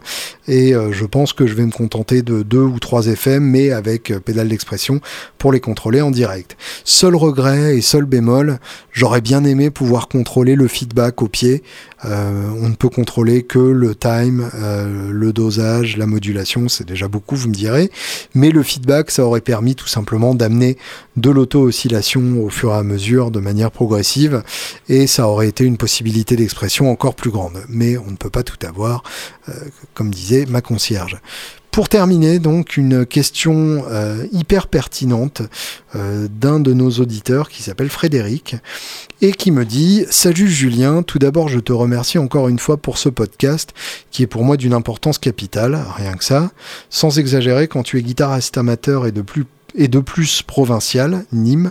[0.49, 3.71] et euh, je pense que je vais me contenter de deux ou trois effets mais
[3.71, 5.01] avec euh, pédale d'expression
[5.37, 6.57] pour les contrôler en direct.
[6.85, 8.59] Seul regret et seul bémol,
[8.93, 11.63] j'aurais bien aimé pouvoir contrôler le feedback au pied.
[12.05, 14.51] Euh, on ne peut contrôler que le time,
[15.11, 17.91] le dosage, la modulation, c'est déjà beaucoup, vous me direz.
[18.35, 20.77] Mais le feedback, ça aurait permis tout simplement d'amener
[21.17, 24.43] de l'auto-oscillation au fur et à mesure de manière progressive
[24.89, 27.63] et ça aurait été une possibilité d'expression encore plus grande.
[27.69, 29.03] Mais on ne peut pas tout avoir,
[29.95, 31.21] comme disait ma concierge.
[31.71, 35.43] Pour terminer, donc, une question euh, hyper pertinente
[35.95, 38.57] euh, d'un de nos auditeurs qui s'appelle Frédéric
[39.21, 42.99] et qui me dit Salut Julien, tout d'abord je te remercie encore une fois pour
[42.99, 43.75] ce podcast
[44.11, 46.51] qui est pour moi d'une importance capitale, rien que ça.
[46.91, 49.45] Sans exagérer, quand tu es guitariste amateur et de plus,
[49.77, 51.71] et de plus provincial, Nîmes,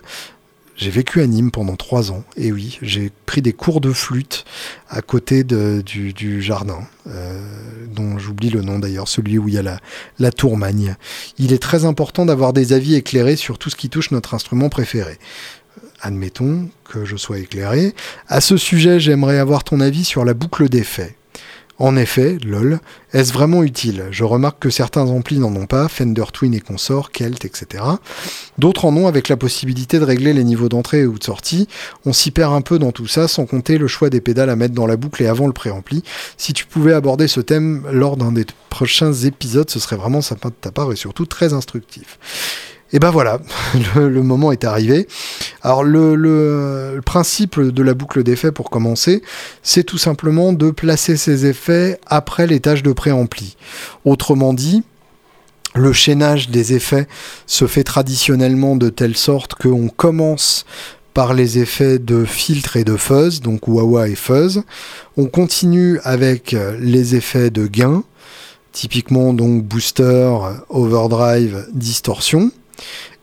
[0.78, 4.46] j'ai vécu à Nîmes pendant trois ans, et oui, j'ai pris des cours de flûte
[4.90, 7.42] à côté du, jardin, euh,
[7.94, 9.80] dont j'oublie le nom d'ailleurs, celui où il y a
[10.20, 10.96] la, tourmagne.
[11.40, 14.70] Il est très important d'avoir des avis éclairés sur tout ce qui touche notre instrument
[14.70, 15.18] préféré.
[16.02, 17.96] Admettons que je sois éclairé.
[18.28, 21.16] À ce sujet, j'aimerais avoir ton avis sur la boucle d'effet.
[21.80, 22.80] En effet, lol,
[23.14, 24.06] est-ce vraiment utile?
[24.10, 27.84] Je remarque que certains amplis n'en ont pas, Fender Twin et consorts, Kelt, etc.
[28.58, 31.68] D'autres en ont avec la possibilité de régler les niveaux d'entrée ou de sortie.
[32.06, 34.56] On s'y perd un peu dans tout ça, sans compter le choix des pédales à
[34.56, 36.04] mettre dans la boucle et avant le préampli.
[36.36, 40.50] Si tu pouvais aborder ce thème lors d'un des prochains épisodes, ce serait vraiment sympa
[40.50, 42.18] de ta part et surtout très instructif.
[42.94, 43.40] Et ben voilà,
[43.96, 45.08] le, moment est arrivé.
[45.62, 49.22] Alors le, principe de la boucle d'effet pour commencer,
[49.62, 53.58] c'est tout simplement de placer ces effets après les tâches de préampli.
[54.06, 54.84] Autrement dit,
[55.76, 57.08] le chaînage des effets
[57.46, 60.66] se fait traditionnellement de telle sorte qu'on commence
[61.14, 64.64] par les effets de filtre et de fuzz, donc wah-wah et fuzz.
[65.18, 68.04] On continue avec les effets de gain,
[68.72, 70.32] typiquement donc booster,
[70.70, 72.52] overdrive, distorsion.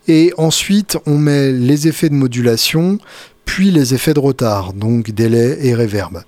[0.07, 2.99] Et ensuite, on met les effets de modulation,
[3.45, 6.23] puis les effets de retard, donc délai et reverb.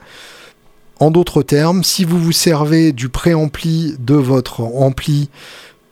[0.99, 5.29] En d'autres termes, si vous vous servez du préampli de votre ampli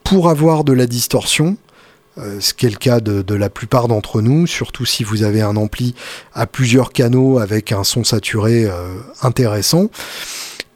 [0.03, 1.57] pour avoir de la distorsion,
[2.17, 5.23] euh, ce qui est le cas de, de la plupart d'entre nous, surtout si vous
[5.23, 5.93] avez un ampli
[6.33, 9.89] à plusieurs canaux avec un son saturé euh, intéressant,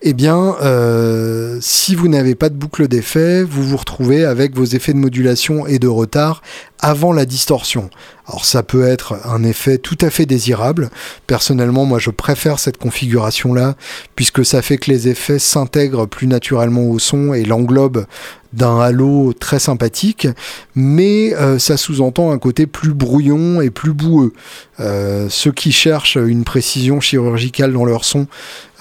[0.02, 4.64] eh bien, euh, si vous n'avez pas de boucle d'effet, vous vous retrouvez avec vos
[4.64, 6.42] effets de modulation et de retard
[6.80, 7.90] avant la distorsion.
[8.26, 10.90] Alors ça peut être un effet tout à fait désirable.
[11.28, 13.76] Personnellement, moi je préfère cette configuration-là,
[14.16, 18.06] puisque ça fait que les effets s'intègrent plus naturellement au son et l'englobent
[18.54, 20.28] d'un halo très sympathique,
[20.76, 24.34] mais euh, ça sous-entend un côté plus brouillon et plus boueux.
[24.80, 28.28] Euh, ceux qui cherchent une précision chirurgicale dans leur son,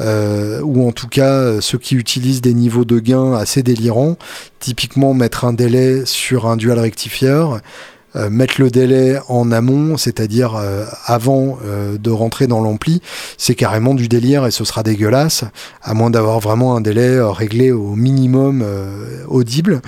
[0.01, 4.16] euh, ou en tout cas ceux qui utilisent des niveaux de gain assez délirants,
[4.59, 7.61] typiquement mettre un délai sur un dual rectifieur,
[8.16, 13.02] euh, mettre le délai en amont, c'est-à-dire euh, avant euh, de rentrer dans l'ampli,
[13.36, 15.44] c'est carrément du délire et ce sera dégueulasse,
[15.82, 18.64] à moins d'avoir vraiment un délai réglé au minimum
[19.28, 19.82] audible.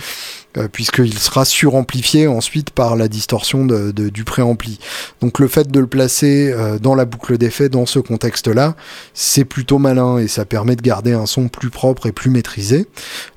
[0.58, 4.80] Euh, puisqu'il sera suramplifié ensuite par la distorsion de, du préampli.
[5.20, 8.74] Donc le fait de le placer euh, dans la boucle d'effet dans ce contexte-là,
[9.14, 12.88] c'est plutôt malin et ça permet de garder un son plus propre et plus maîtrisé.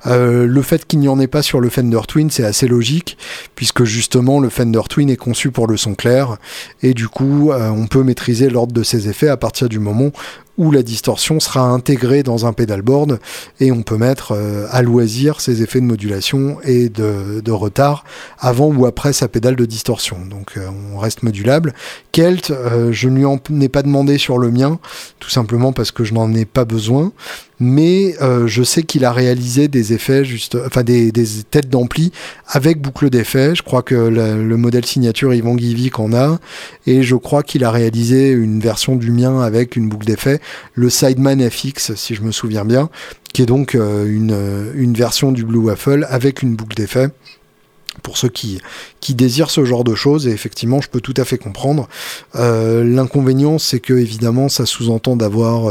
[0.06, 3.16] Euh, le fait qu'il n'y en ait pas sur le Fender Twin, c'est assez logique,
[3.54, 6.38] puisque justement le Fender Twin est conçu pour le son clair,
[6.82, 10.10] et du coup on peut maîtriser l'ordre de ses effets à partir du moment
[10.56, 13.18] où la distorsion sera intégrée dans un pedalboard
[13.60, 18.04] et on peut mettre euh, à loisir ses effets de modulation et de, retard
[18.38, 20.18] avant ou après sa pédale de distorsion.
[20.28, 21.72] Donc euh, on reste modulable.
[22.12, 24.78] Kelt, euh, je ne lui en ai pas demandé sur le mien,
[25.20, 27.12] tout simplement parce que je n'en ai pas besoin
[27.60, 31.12] mais euh, je sais qu'il a réalisé des effets, juste, enfin des,
[31.50, 32.12] têtes d'ampli
[32.46, 33.54] avec boucle d'effet.
[33.54, 36.38] Je crois que le, modèle signature Yvan Guivic en a,
[36.86, 40.40] et je crois qu'il a réalisé une version du mien avec une boucle d'effet,
[40.74, 42.88] le Sideman FX, si je me souviens bien,
[43.32, 47.10] qui est donc euh, une version du Blue Waffle avec une boucle d'effet
[48.02, 48.60] pour ceux qui,
[49.10, 51.88] désirent ce genre de choses, et effectivement, je peux tout à fait comprendre.
[52.34, 55.70] Euh, l'inconvénient, c'est que évidemment, ça sous-entend d'avoir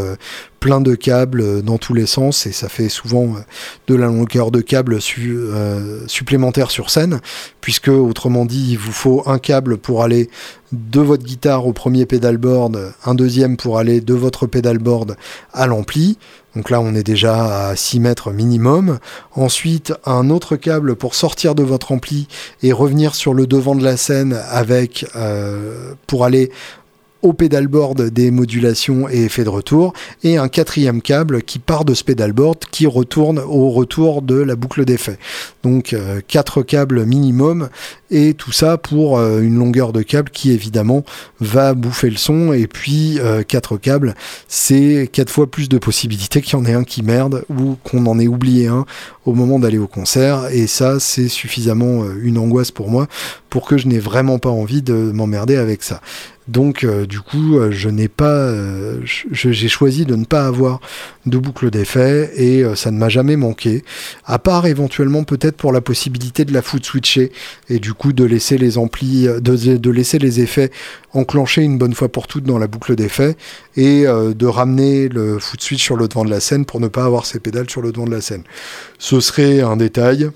[0.64, 3.42] plein de câbles euh, dans tous les sens et ça fait souvent euh,
[3.88, 7.20] de la longueur de câble euh, supplémentaire sur scène
[7.60, 10.30] puisque autrement dit il vous faut un câble pour aller
[10.72, 15.18] de votre guitare au premier pedalboard, un deuxième pour aller de votre pedalboard
[15.52, 16.18] à l'ampli.
[16.56, 19.00] Donc là, on est déjà à 6 mètres minimum.
[19.36, 22.28] Ensuite, un autre câble pour sortir de votre ampli
[22.62, 25.06] et revenir sur le devant de la scène avec
[26.08, 26.52] pour aller
[27.24, 29.94] au pédalboard des modulations et effets de retour,
[30.24, 34.56] et un quatrième câble qui part de ce pédalboard qui retourne au retour de la
[34.56, 35.18] boucle d'effet.
[35.64, 37.70] Donc euh, quatre câbles minimum,
[38.12, 41.04] et tout ça pour euh, une longueur de câble qui évidemment
[41.40, 44.16] va bouffer le son, et puis euh, quatre câbles,
[44.48, 48.06] c'est quatre fois plus de possibilités qu'il y en ait un qui merde, ou qu'on
[48.06, 48.86] en ait oublié un
[49.26, 53.08] au moment d'aller au concert, et ça c'est suffisamment une angoisse pour moi
[53.50, 56.02] pour que je n'ai vraiment pas envie de m'emmerder avec ça.
[56.48, 59.00] Donc euh, du coup, euh, je n'ai pas, euh,
[59.32, 60.82] j'ai choisi de ne pas avoir
[61.26, 63.84] de boucle d'effet et ça ne m'a jamais manqué.
[64.26, 67.32] À part éventuellement peut-être pour la possibilité de la foot switcher
[67.70, 70.70] et du coup de laisser les amplis, de, de laisser les effets
[71.14, 73.38] enclencher une bonne fois pour toutes dans la boucle d'effet
[73.78, 77.06] et de ramener le foot switch sur le devant de la scène pour ne pas
[77.06, 78.44] avoir ces pédales sur le devant de la scène.
[79.20, 80.32] Serait un détail.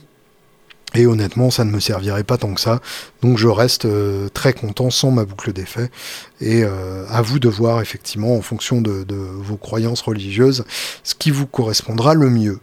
[0.95, 2.79] Et honnêtement, ça ne me servirait pas tant que ça.
[3.21, 5.91] Donc je reste euh, très content sans ma boucle d'effet.
[6.39, 10.63] Et euh, à vous de voir effectivement, en fonction de, vos croyances religieuses,
[11.03, 12.59] ce qui vous correspondra le mieux.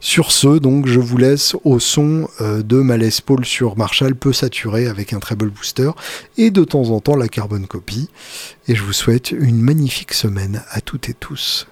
[0.00, 4.14] Sur ce, donc, je vous laisse au son euh, de ma Les Paul sur Marshall
[4.14, 5.90] peu saturé avec un treble booster
[6.38, 8.08] et de temps en temps la carbone copie.
[8.68, 11.66] Et je vous souhaite une magnifique semaine à toutes et tous.